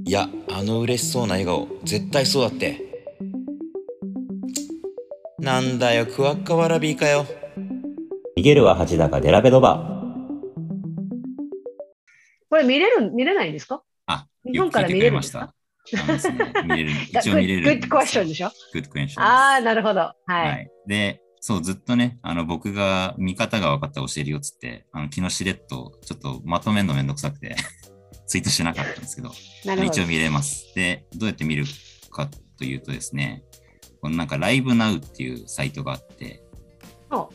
[0.07, 2.81] いやあの嬉しそうな笑顔絶対そうだって
[5.39, 7.27] なんだよクワッカワラビーかよ
[8.37, 9.91] 逃げるは恥だがデラベドバ。
[12.51, 13.83] これ見れる、見れないんですか？
[14.07, 15.55] あ、日本から見れました。
[16.65, 16.91] 見れる。
[17.13, 17.63] 一応見れる。
[17.63, 20.01] グッドクエスチョンでしょ？Good question ああ、なるほど。
[20.01, 20.35] はい。
[20.49, 20.71] はい。
[20.87, 27.55] で、そう、ずっとね、あの、僕が見方が分かったら教えるよっつって、あの、昨日しれっと、ちょっとまとめるのめんどくさくて、
[28.27, 29.31] ツイートしなかったんですけど、
[29.77, 30.07] ど一応。
[30.07, 30.75] 見れます。
[30.75, 31.65] で、どうやって見る
[32.11, 33.45] かというとですね、
[34.01, 36.43] このなんか、ライブナウっていうサイトがあって、
[37.11, 37.31] お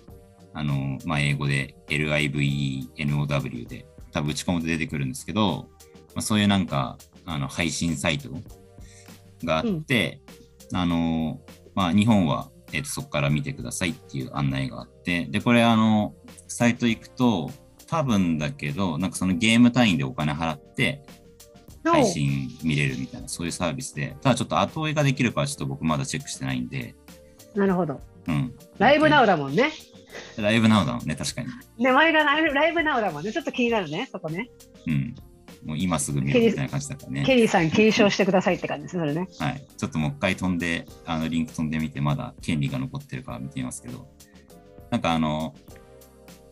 [0.54, 5.68] あの、まあ、英語で LIVENOW で、多分打ち込むと出てくるんですけど、
[6.16, 8.30] まあ、そういうなんか、あの、配信サイト
[9.44, 10.22] があって、
[10.74, 11.40] あの、
[11.76, 16.14] まあ、日本は、えっ、と、そこから見てくださいっていう案内があって、で、これ、あの、
[16.48, 17.52] サイト行くと、
[17.90, 21.02] 多分だけど、なんかそのゲーム単位でお金払って、
[21.84, 26.96] 配信見れるみたいな、そういうサービスで、ただちょっと後追いができるかはちょっと僕まだチェックしてないんで、
[27.56, 28.00] おなるほど。
[28.28, 28.54] うん。
[28.78, 29.72] ライブナウだもんね。
[30.38, 31.48] ライブナウだもんね、確かに。
[31.80, 33.32] 名前がライブライブナウだもんね。
[33.32, 34.50] ちょっと気になるね、そこね。
[34.88, 35.16] うん。
[35.66, 37.24] もう今すぐ見るみたいな感じだからね。
[37.26, 39.28] ケリーさん、継承してくださいって感じです、それね。
[39.40, 39.66] はい。
[39.78, 44.08] ちょっともう一回飛んで、あの、リンク飛んでみて、まだ権利が残ってるか見てみますけど、
[44.92, 45.56] なんかあの、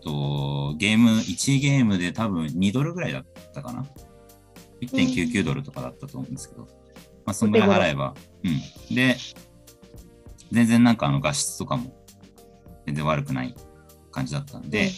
[0.08, 3.86] とゲーム、1ゲームで多分2ドルぐらいだったかな
[4.82, 6.68] ？1.99ドルとかだったと思うんですけど、ま
[7.32, 8.95] あ、そんぐらい払えば、うん。
[8.95, 9.18] で、
[10.51, 11.93] 全然なんかあの画質とかも
[12.86, 13.55] 全然悪くない
[14.12, 14.89] 感じだったんで、うん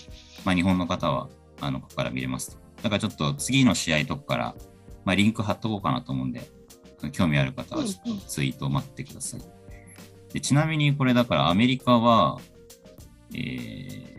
[0.45, 1.29] まあ、日本の方は
[1.59, 2.57] あのここから見れますと。
[2.83, 4.55] だからちょっと次の試合とこから、
[5.05, 6.41] まあ、リンク貼っとこうかなと思うんで、
[7.11, 9.41] 興味ある方はちょっとツイートを待ってください。
[10.33, 12.39] でちなみにこれだからアメリカは、
[13.33, 14.18] えー、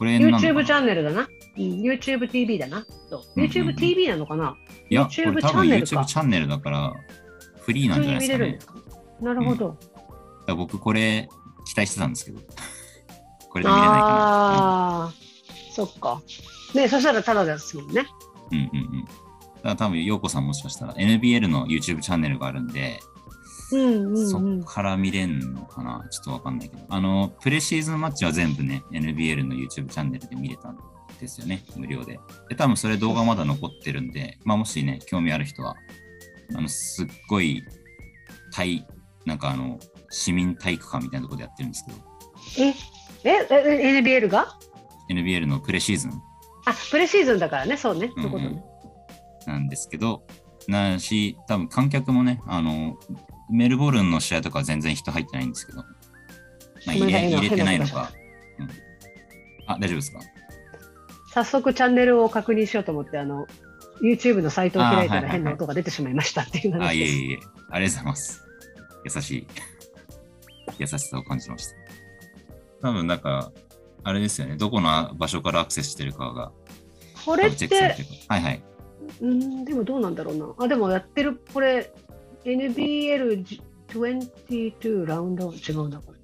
[0.00, 1.28] これ YouTube チャンネルだな。
[1.58, 2.86] うん、YouTube TV だな。
[3.36, 4.56] YouTube TV なのかな、
[4.88, 6.94] いや、YouTube これ多分チャンネルか YouTube チャンネルだから、
[7.60, 8.80] フリーなんじゃないですかね。
[9.20, 9.68] なるほど。
[9.68, 9.82] だか
[10.46, 11.28] ら僕これ
[11.66, 12.40] 期待してたんですけど、
[13.50, 14.04] これで見れないかな。
[14.06, 15.12] ああ、
[15.70, 16.22] そっか。
[16.74, 18.06] ねそしたらただですもんね。
[18.52, 18.68] うんうんう
[19.02, 19.04] ん。
[19.04, 19.12] だか
[19.64, 23.00] ら多分、陽子さんもしかしたら NBL の YouTube チャンネルがあるんで、
[23.72, 24.64] うんうんそうんっ。
[24.64, 26.06] から見れんのかな？
[26.10, 26.82] ちょっとわかんないけど。
[26.88, 30.78] あの、プレシーズンマッチは全部ね、NBL の YouTube チャンネルで見れたん
[31.20, 32.18] ですよね、無料で。
[32.48, 35.74] で、多分それ動画まだ残ってるんで、まあもしね、興味ある人は、
[36.56, 37.62] あの、すっごい、
[38.52, 38.86] 体、
[39.26, 39.78] なんかあの、
[40.10, 41.98] 市民体育館みたいなところでやってるんですけど、
[42.58, 42.74] え？
[43.22, 43.46] え？
[43.50, 44.56] え？NBL が
[45.08, 46.10] ？NBL のプレシーズン
[46.66, 48.10] あ、プレシーズンだからね、そうね。
[48.16, 48.62] そういうことうんね。
[49.46, 50.22] なんですけど、
[50.68, 52.96] なし、多分観客もね、あの、
[53.50, 55.84] メルボルンの試合とかは全然人入ってないんですけど、ま
[56.88, 58.10] あ、入れ入れてないのか、
[58.58, 58.68] うん。
[59.66, 60.20] あ、大丈夫ですか？
[61.32, 63.46] 早速チャンネルを確認しようと思って、あの、
[64.02, 67.12] YouTube のサイトを開いたら変な音が出てしまいましたっていうあ、話です。
[67.12, 67.38] いえいえ、
[67.70, 68.42] ありがとうございます。
[69.04, 69.46] 優しい。
[70.78, 72.88] 優しさを感じました。
[72.88, 73.52] 多分、なんか、
[74.02, 76.52] あれですよね、どこの場所からアクセスしてるかが、
[77.24, 77.68] これって。
[78.28, 78.62] はいはい。
[79.20, 80.46] うん、でもどうなんだろうな。
[80.58, 81.92] あ、でもやってる、これ、
[82.44, 86.20] NBL22 ラウンド、違うな、これ。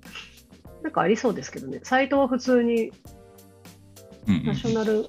[0.82, 1.80] なんかありそうですけどね。
[1.82, 2.92] サイトは普通に
[4.28, 5.08] うんうんナショナル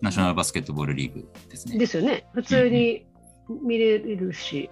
[0.00, 1.78] ナショナルバスケットボールリーグですね。
[1.78, 2.26] ですよね。
[2.34, 3.06] 普通に
[3.62, 4.70] 見れるし、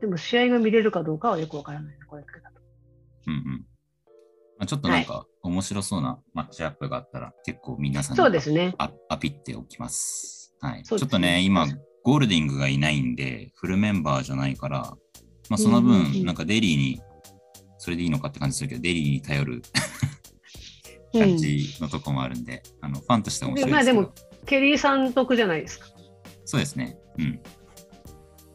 [0.00, 2.60] でも試合が見れるかどうかはよくわからないな、これだけだと。
[3.26, 3.42] うんうん。
[4.58, 8.74] まあ、ちょっとなんか、面白そうなマッチアップがあったら、結構皆さんにそうですね。
[8.78, 10.54] アアピっておきます。
[10.60, 10.76] はい。
[10.78, 11.66] ねちょっとね、今、
[12.06, 14.96] ゴールディングがいないんで、フルメンバーじゃないから、
[15.50, 17.00] まあ、その分、なんかデリーに、
[17.78, 19.60] それでいいのかって感じするけど、デリーに頼る
[21.14, 25.86] うん感じのとこもあるんで、あのファンとしては面白いまあでですけど、も、ケリーさん得じゃないですか。
[26.44, 26.96] そうですね。
[27.18, 27.24] うん。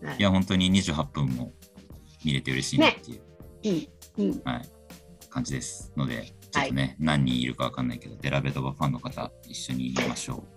[0.07, 1.51] はいいや、本当に28分も
[2.23, 3.21] 見れて嬉しいなっていう、
[4.17, 4.61] うんうんはい、
[5.29, 5.91] 感じです。
[5.97, 10.50] ので、ちょっとね、何人いるかわかんないけど、デラベドバファンの方、一緒に見ましょう。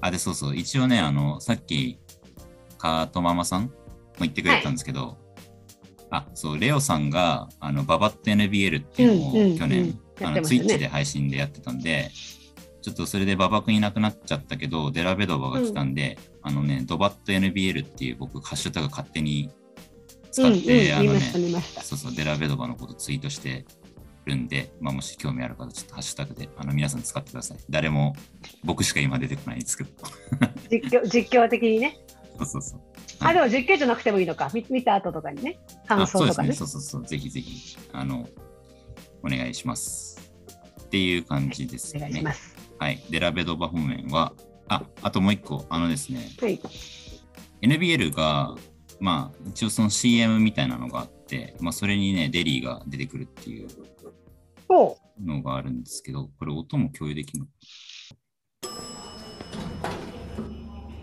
[0.00, 1.98] あ、で、そうそう、一応ね、あの、さっき、
[2.78, 3.70] カートママさんも
[4.20, 5.16] 言ってくれてたんですけど、
[6.10, 12.10] あ、そう、レオさんが、あの、ババット NBL っていうのをうんうん去年、うんやあの、ツイッチで配信でやってたんで、
[12.80, 19.50] ちょっとそれで馬場君いなくなっちゃったけど、デラベドバが来たんで、あのね、ドバット NBL っていう僕、ハッシュタグ勝手に
[20.30, 21.20] 使うんうん、って、あのね。
[21.82, 23.66] そうそう、デラベドバのことツイートして
[24.28, 27.58] るんで、まあ、もし興味ある方、ちょっとハッシュタグであの皆さん使ってください。
[27.68, 28.14] 誰も、
[28.64, 29.90] 僕しか今出てこないんですけど。
[30.70, 31.98] 実況実況的にね。
[32.38, 32.80] そうそうそう。
[33.20, 34.50] あ、でも実況じゃなくてもいいのか。
[34.54, 35.58] 見見た後とかにね。
[35.86, 36.42] 感あそうですね。
[36.42, 36.52] 想とかね。
[36.52, 37.06] そうそうそう。
[37.06, 38.28] ぜひぜひ、あの、
[39.22, 40.32] お願いします。
[40.82, 42.02] っていう感じですおね。
[42.02, 42.56] 願いします。
[42.78, 43.02] はい。
[43.10, 44.32] デラベドバ方面は、
[44.68, 46.60] あ、あともう一個、あのですね、はい。
[47.62, 48.54] NBL が、
[49.00, 51.17] まあ、一応その CM みたいなのがあって、
[51.60, 53.68] まあ、それにね、デリーが出てくるっていう
[55.24, 57.46] のがあるんですけど、これ音も共有できるの？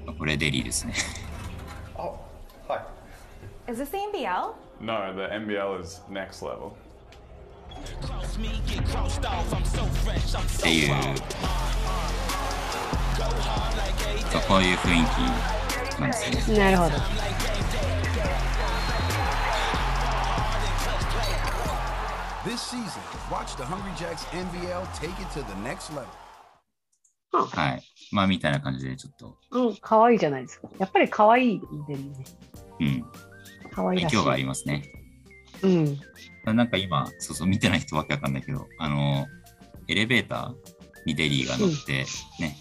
[0.07, 0.93] あこれデリーですね。
[1.97, 2.17] Oh,
[2.67, 2.79] hi.
[3.71, 4.53] Is this the NBL?
[4.81, 6.69] No, the NBL is next level.
[6.69, 6.73] っ
[10.61, 10.95] ていう、
[14.31, 16.63] そうこういう雰囲気なんですよね。
[16.63, 16.95] なるほど。
[22.45, 26.05] This season, watch the Hungry Jacks NVL take it to the next level.
[27.33, 27.83] はい。
[28.11, 30.69] まあ、みたいな感じで、ちょっと、うん、可愛いじゃないですか。
[30.77, 31.99] やっぱり可愛いんでね。
[32.81, 33.05] うん、
[33.71, 34.15] 可愛らしい。
[34.15, 34.83] 影響がありますね。
[35.63, 35.99] うん。
[36.55, 39.25] なんか今、そうそう、見てない人わけわかんないけど、あの、
[39.87, 40.53] エレベーター
[41.07, 42.05] にデリーが乗って、
[42.39, 42.55] ね。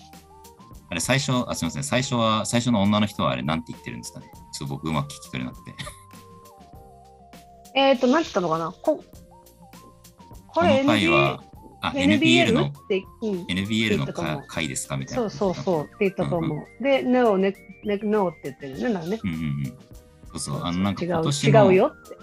[0.90, 4.30] あれ、最初、あ、すみません、最初は、最初の女の人はあれ、なんて言ってるんですかね。
[4.58, 5.74] ちょっと僕、うまく聞き取れなくて。
[7.74, 9.04] えっ、ー、と、何て言ったのかなこ
[10.54, 11.42] この回は、
[11.80, 12.72] あ、NBL の
[13.48, 15.28] NBL の回ですかみたいな。
[15.28, 16.82] そうそうそうって言ったと思う。
[16.82, 18.94] で、No, ne, No って言ってるね。
[18.94, 19.20] なんかね。
[19.22, 19.64] うんうんうん。
[19.64, 19.72] そ
[20.34, 22.16] うそう、あの、なんか違う今年の、違うよって。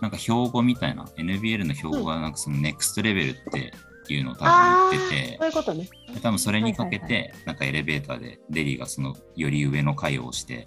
[0.00, 3.72] なんか標語みたいな、NBL の標語がなんかそのネクストレベルって
[4.08, 5.88] いうのを多分言っててそう、いうことね。
[6.14, 10.66] で多分それにかけはいて、なんかエレベーターでデリーがそのより上の階を押して、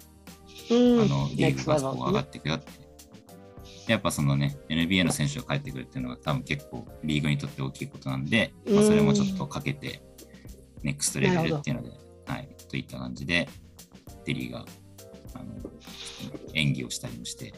[0.70, 1.02] うん。
[1.02, 2.87] あのリーグ Next がそこ level 上がっていくよって。
[3.88, 10.02] でやっぱそのね、NBA の選手が帰ってくるっていうのが多分結構リーグにとって大きいことなんで、まあ、それもちょっとかけて、
[10.82, 11.90] ネクストレベルっていうので、
[12.26, 13.48] はい、といった感じで、
[14.26, 14.66] デリーが
[15.32, 15.54] あの
[16.52, 17.56] 演技をしたりもして、こ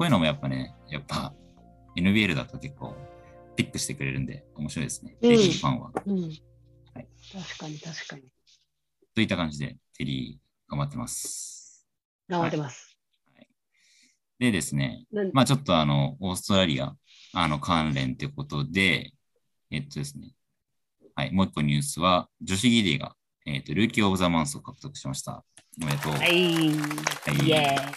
[0.00, 1.32] ういうのもやっぱね、やっぱ
[1.96, 2.96] NBL だと結構
[3.54, 5.16] ピックしてくれるんで面白いですね。
[5.22, 5.92] うんデリーファンは。
[6.04, 6.20] うん。
[6.20, 8.22] はい確かに確かに。
[9.14, 11.86] といった感じで、デリー頑張ってます。
[12.28, 12.87] 頑張ってます。
[14.38, 16.94] でですね、まあちょっとあの、オーストラリア、
[17.32, 19.12] あの、関連ということで、
[19.70, 20.32] えっとですね、
[21.14, 25.44] はい、もう一個ニュースは、ジョシュ・ギディーが、えっと、 Rookie of the Month を獲得しました。
[25.82, 26.12] おめでとう。
[26.12, 26.30] はい。
[26.30, 26.66] イ
[27.50, 27.94] エーイ。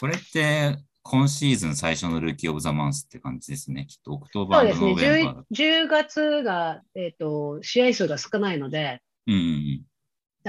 [0.00, 3.86] これって、今シーズン最初の Rookie of the Month って感じですね。
[3.86, 5.08] きっと、 October とそうですね。
[5.08, 5.44] November だ。
[5.52, 9.42] 10, 10月が、えっ、と、試合数が少ないので、うんうんう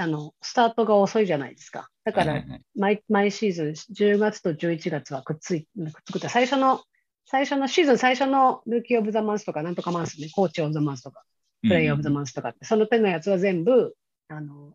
[0.00, 1.88] あの、スタートが遅いじゃないですか。
[2.08, 2.42] だから
[2.74, 6.80] 毎、毎シーズン、10月と11月はくっついくっつくって、最初の、
[7.26, 11.22] 最初のシーズン最初のルーキー・オブ・ザ・マンスとか、なんとかマンスね、コーチ・オブ・ザ・マンスとか、
[11.62, 13.94] プレイヤー・オブ・ザ・マンスとかって、その手のやつは全部、
[14.28, 14.74] あの、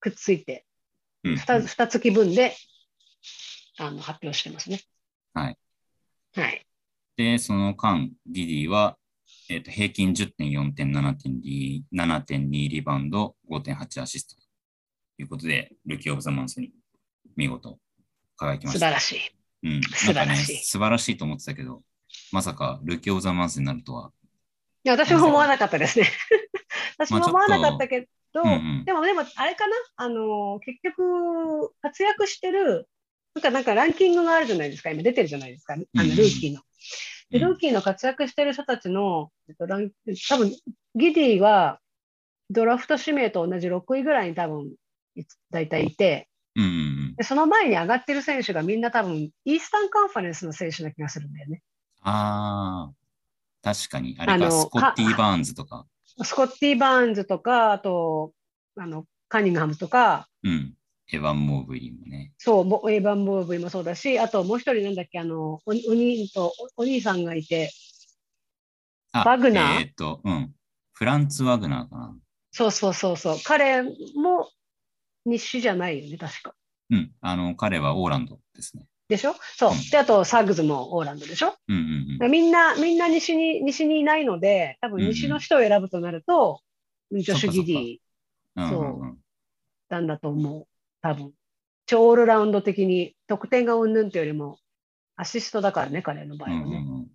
[0.00, 0.64] くっついて、
[1.24, 2.56] うんうん 2, 二月分で、
[3.78, 4.80] あの、発表してますね。
[5.34, 5.58] はい。
[6.34, 6.66] はい。
[7.16, 8.96] で、その間、ディディは、
[9.50, 14.47] えっと平均10.4点、7.2 7.2リバウンド、5.8アシストと
[15.18, 16.72] いうことで、ルーキー・オブ・ザ・マンスに
[17.36, 17.78] 見事
[18.36, 18.78] 輝きました。
[18.78, 19.18] 素晴らしい。
[19.64, 21.82] うん、素晴らしいね、素晴らしいと思ってたけど、
[22.30, 24.12] まさかルーキー・オブ・ザ・マンスになるとは。
[24.84, 26.06] いや、私も思わなかったですね。
[26.96, 29.74] 私もまあ思わなかったけど、うんうんでも、でも、あれかな？
[29.96, 32.88] あの、結局、活躍してる、
[33.34, 34.90] なんか、なんかランキングがあるじゃないですか。
[34.90, 35.74] 今出てるじゃないですか。
[35.74, 36.60] あの、ルーキーの。
[37.30, 39.90] で、うんルーキーの活躍してる人たちの、えっと、ラン
[40.28, 40.50] 多分、
[40.94, 41.80] ギディは、
[42.50, 44.74] ドラフト指名と同じ6位ぐらいに多分、
[45.50, 47.14] 大体いて、うん。
[47.16, 51.62] でその前に上がってる選手がみんな多分、イースタンカンファレンスの選手な気がするんだよね。
[52.02, 52.94] ああ、
[53.62, 54.16] 確かに。
[54.18, 55.86] あれか、スコッティ・バーンズとか。
[56.22, 58.32] スコッティ・バーンズとか、あと、
[58.76, 60.74] あの、カニングハムとか、うん。
[61.10, 62.32] エヴァン・モーブリーもね。
[62.36, 67.70] そう、ボエヴァン・ボーブイもそうだし、あともう一人なんだっけ、あの、おお兄とおお兄さんがいて、
[69.12, 69.80] あワグナー？
[69.80, 70.52] えっ、と、うん。
[70.92, 72.16] フランツ・ワグナーかな。
[72.50, 74.50] そうそうそうそう、彼も
[75.28, 76.54] 日誌じゃないよね、確か。
[76.90, 77.12] うん。
[77.20, 78.86] あの、彼はオーランドですね。
[79.08, 79.34] でしょ？
[79.56, 79.90] そううん。
[79.90, 81.54] で、あと、サグズもオーランドでしょ？
[81.68, 81.78] うんう
[82.18, 82.30] んうん。
[82.30, 86.60] みんな、みんな西に、西にいないので、多分西の人を選ぶとなると、
[87.12, 87.96] ジョシュ・ギディ
[88.56, 89.18] うんそううんうん
[89.88, 90.66] なんだと思う。
[91.00, 91.32] 多分。
[91.86, 94.58] 超オールラウンド的に、得点がうんぬんっていうよりも、
[95.16, 96.64] アシストだからね、彼の場合はね。
[96.64, 97.06] うんうんうん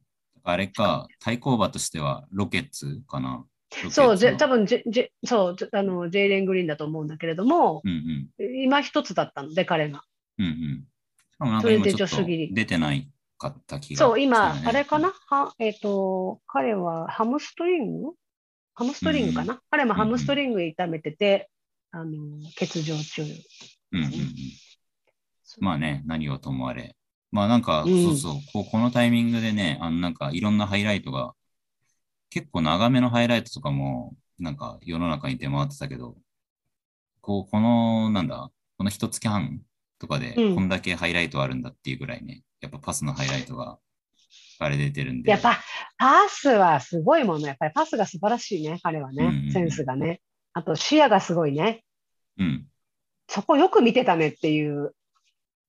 [0.46, 3.46] あれか、対抗馬としてはロケッツかな。
[3.90, 4.66] そう、じゃ多分。
[4.66, 8.64] 分ジェそうあの、ジェイレン・グリーンだと思うんだけれども、うんうん。
[8.64, 10.04] 今一つだったので、彼が。
[10.38, 10.86] うんうん。
[11.34, 15.14] しかもなんかそれで今ち出てないかった気がそう、今、あれかな？
[15.28, 18.12] は、えっ、と、彼はハムストリング？
[18.76, 21.50] ハムストリングかな、彼もハムストリング痛めてて、
[21.92, 22.12] あの、
[22.58, 23.22] 欠場中。
[23.22, 24.12] うんうんうん。
[25.60, 26.96] まあね、何をともあれ。
[27.32, 31.34] まあなんか、うんそうそう、こうこのタイミングでね、あのなんかいろんなハイライトが、
[32.34, 36.18] 結構長めのハイライトとかも、なんか世の中に出回ってたけど、
[37.22, 39.62] こう、この、なんだ、この一月半
[40.00, 43.78] とかで、うんこんだけハイライトあるんだっていうぐらいね、やっぱパスのハイライトが
[44.58, 45.30] 彼出てるんで。
[45.30, 45.60] やっぱ、
[46.00, 47.46] パスはすごいもの。
[47.46, 49.48] やっぱりパスが素晴らしいね、彼はねうんうんう。
[49.50, 50.20] んセンスがね。
[50.54, 51.84] あと視野がすごいね。
[52.40, 52.66] うん。
[53.28, 54.96] そこよく見てたねっていうと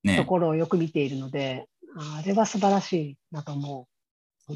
[0.03, 0.25] ね。
[0.25, 3.94] ころをよく見ているので、あれは素晴らしいなと思う。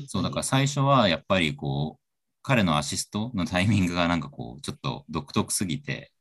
[0.08, 2.04] そう、だから最初はやっぱりこう、
[2.42, 6.12] 彼のアシストのタイミングがなんかこう、ちょっと独特すぎて、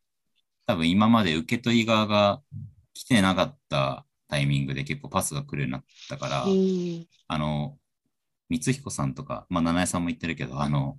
[0.66, 2.42] 多分今まで受け取り側が
[2.94, 7.78] 来てなかったタイミングで結構パスが来るようになったから、うんあの、
[8.50, 10.98] 光彦さんとか、まあ、七重さんも言ってるけど、あの、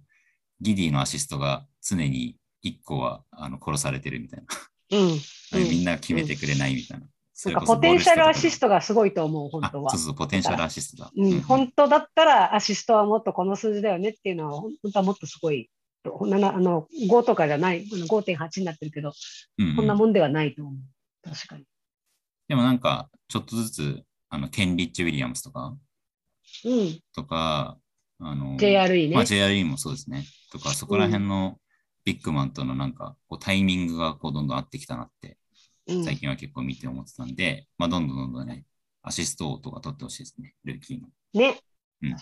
[0.61, 4.43] ギディのアシストが常に1個はあの殺されてるみたい
[4.91, 4.97] な。
[4.97, 5.09] うん。
[5.53, 7.07] うんみんなが決めてくれないみたいな。
[7.41, 10.05] そなんかポテンシャルアシストトがすごいと思う、本当はあ、そう。
[10.07, 11.11] そう、ポテンシャルアシストだ。
[11.15, 15.69] うん、本当だったらアシストはもっとこの数字だよねっていうのは、本当はもっとすごい、
[16.03, 19.13] なあの5とかじゃない、あの5.8になってるけど、
[19.57, 20.75] うんうんこんなもんではないと思う。
[21.23, 21.63] 確かに。
[22.49, 25.77] でもなんか、ちょっとずつ、あの、ケン・リッチ・ウィリアムスとか、
[26.65, 27.77] うん、とか、
[28.19, 29.15] あの、JRE ね。
[29.15, 30.25] まあ、JRE もそうですね。
[30.51, 31.57] とか、そこら辺の
[32.03, 35.35] ビッグマンとのなんか、こうタイミングがこうどんどん合ってきたなって、うん
[36.05, 38.65] 最近は結構見て思ってたんで、まあ、どんどんどんどんね、
[39.01, 41.07] アシストとか取ってほしいですね、ルーキーの。
[41.33, 41.59] ね。
[42.01, 42.15] うん。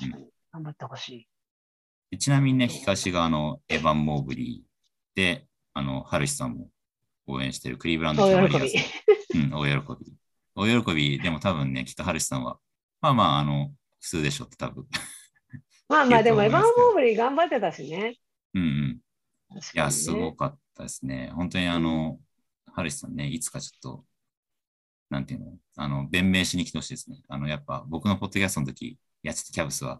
[0.51, 1.27] 頑張ってほしい。
[2.11, 6.69] でちなみにね、東があの、エヴァン・モーブリーで、あの、ハルシさんも
[7.27, 10.13] 応援してるクリーブランドキャバリアーズうん、お喜び。
[10.55, 12.57] お喜び、でも多分ね、きっとハルシさんは、
[13.01, 14.85] まあまあ、あの、普通でしょって多分。
[15.89, 18.17] まあまあ、 でもエヴァン・モーブリー頑張ってたしね。
[18.53, 19.01] うんうん。
[19.55, 21.31] ねいや、すごかったですね。
[21.35, 22.19] 本当にあの、
[22.77, 24.05] ハルシさんね、いつかちょっと、
[25.09, 27.17] なんていうの、あの、弁明しに来てほしいですね。
[27.27, 29.99] あの、やっぱ僕のポッドキャストの時、いや、ちょっとキャブスは、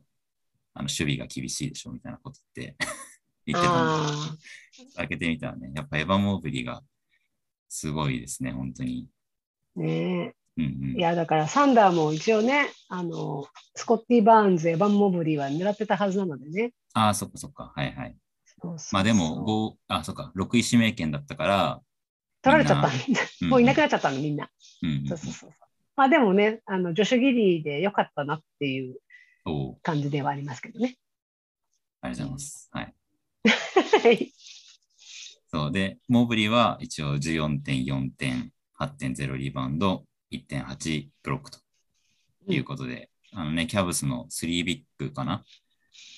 [0.75, 2.78] あの、守備が厳しいでしょ、みたいなこと言って、
[3.47, 3.93] 言ってたんで、
[4.95, 6.84] あ開けてみたらね、やっぱエヴァン・モーブリーが
[7.67, 9.09] すごいですね、本当に。
[9.75, 11.01] あ、ねうんうんい。
[11.01, 16.73] や、だからサンダーも一応ね、あの、スコッティ・バーンズ、エヴァン・モーブリーは狙ってたはずなのでね。
[16.93, 17.73] ああ、そっかそっか。
[17.75, 18.15] はいはい。
[18.91, 21.82] まあでも、5、あ、そっか、6位指名権だったから、
[22.52, 24.50] 取られちゃったもういなくなっちゃったの、みんな。
[24.82, 25.50] うんうんうんそうそうそう。
[25.95, 28.98] まあでもね、あの、ジョシュ・ギリーでよかったなっていう
[29.82, 30.98] 感じではありますけどね。
[32.02, 32.70] ありがとうございます。
[32.72, 32.93] はい。
[34.04, 34.34] はい。
[35.50, 41.60] そうで、モーブリーは一応14.4点、8.0リバウンド、1.8ブロックと
[42.48, 45.43] いうことで、あのね、キャブスの3ビッグかな？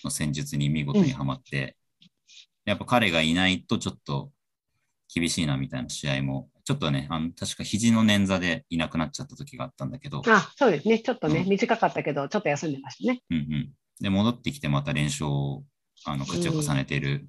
[0.03, 1.77] の戦術に見事にはまって、
[2.65, 4.31] やっぱ彼がいないとちょっと
[5.13, 10.99] 厳しいなみたいな試合も、ちょっとね、あの確か肘の捻挫でいなくなっちゃった時があったんだけど、あ、そうですね。
[10.99, 13.21] ちょっとね、うん短かったけど、ちょっと休んでましたね。
[13.31, 13.69] うんうん。
[13.99, 15.63] で、戻ってきてまた連勝を
[16.05, 17.27] あの勝ちを重ねている、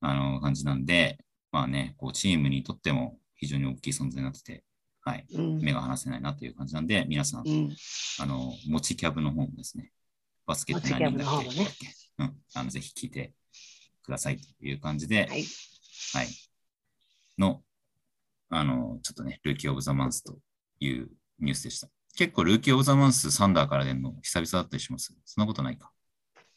[0.00, 1.18] あの感じなんで、
[1.50, 4.64] まあね、こうチームにとっても非常に大きい存在になってて、
[5.00, 5.60] はい、うん。
[5.60, 7.76] 目が離せないなという感じなんで、皆さん、うん。
[8.20, 9.92] あの、持ちキャブの方もですね、
[10.46, 11.66] バスケット何人だっけね
[12.18, 13.32] うん、あのぜひ聞いて
[14.02, 15.44] くださいという感じで、はい。
[16.14, 16.28] はい。
[17.42, 17.62] の、
[18.50, 20.38] あの、ちょっとね、ルーキー・オブ・ザ・マンスと
[20.80, 21.88] いうニュースでした。
[22.16, 25.14] 結構、ルーキー・オブ・ザ・マンス、サンダーから出るの久々だったりします？
[25.24, 25.90] そんなことないか。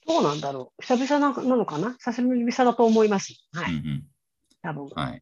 [0.07, 0.81] どうなんだろう。
[0.83, 1.93] 久々ななのかな？
[1.93, 3.33] 久しぶりだと思います。
[3.53, 3.73] はい。
[3.73, 4.03] うんうん。
[4.61, 4.89] 多分。
[4.95, 5.21] はい。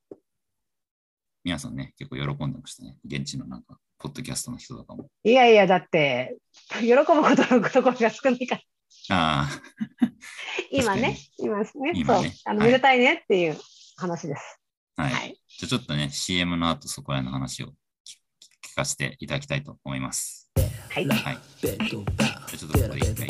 [1.44, 2.98] 皆さんね、結構喜んでましたね。
[3.06, 5.10] 現地のなんか、ポッドキャストの人とかも。
[5.24, 6.38] いやいや、だって、
[6.80, 8.62] 喜ぶことのところが少ないから。
[9.10, 9.50] あ
[10.72, 13.58] 今ね、今ね、そう今ね、あの、はいめでたいねっていう
[13.98, 14.60] 話です。
[14.96, 15.12] あ、はい。
[15.12, 15.38] はい。
[15.60, 17.70] じゃあちょっとね、CM の後そこら辺の話を聞
[18.74, 20.52] 聞かせていただきたいと思います。
[20.90, 21.08] はい。
[21.08, 21.38] はい。
[21.62, 22.06] じゃあちょっ
[22.72, 23.28] とここで一回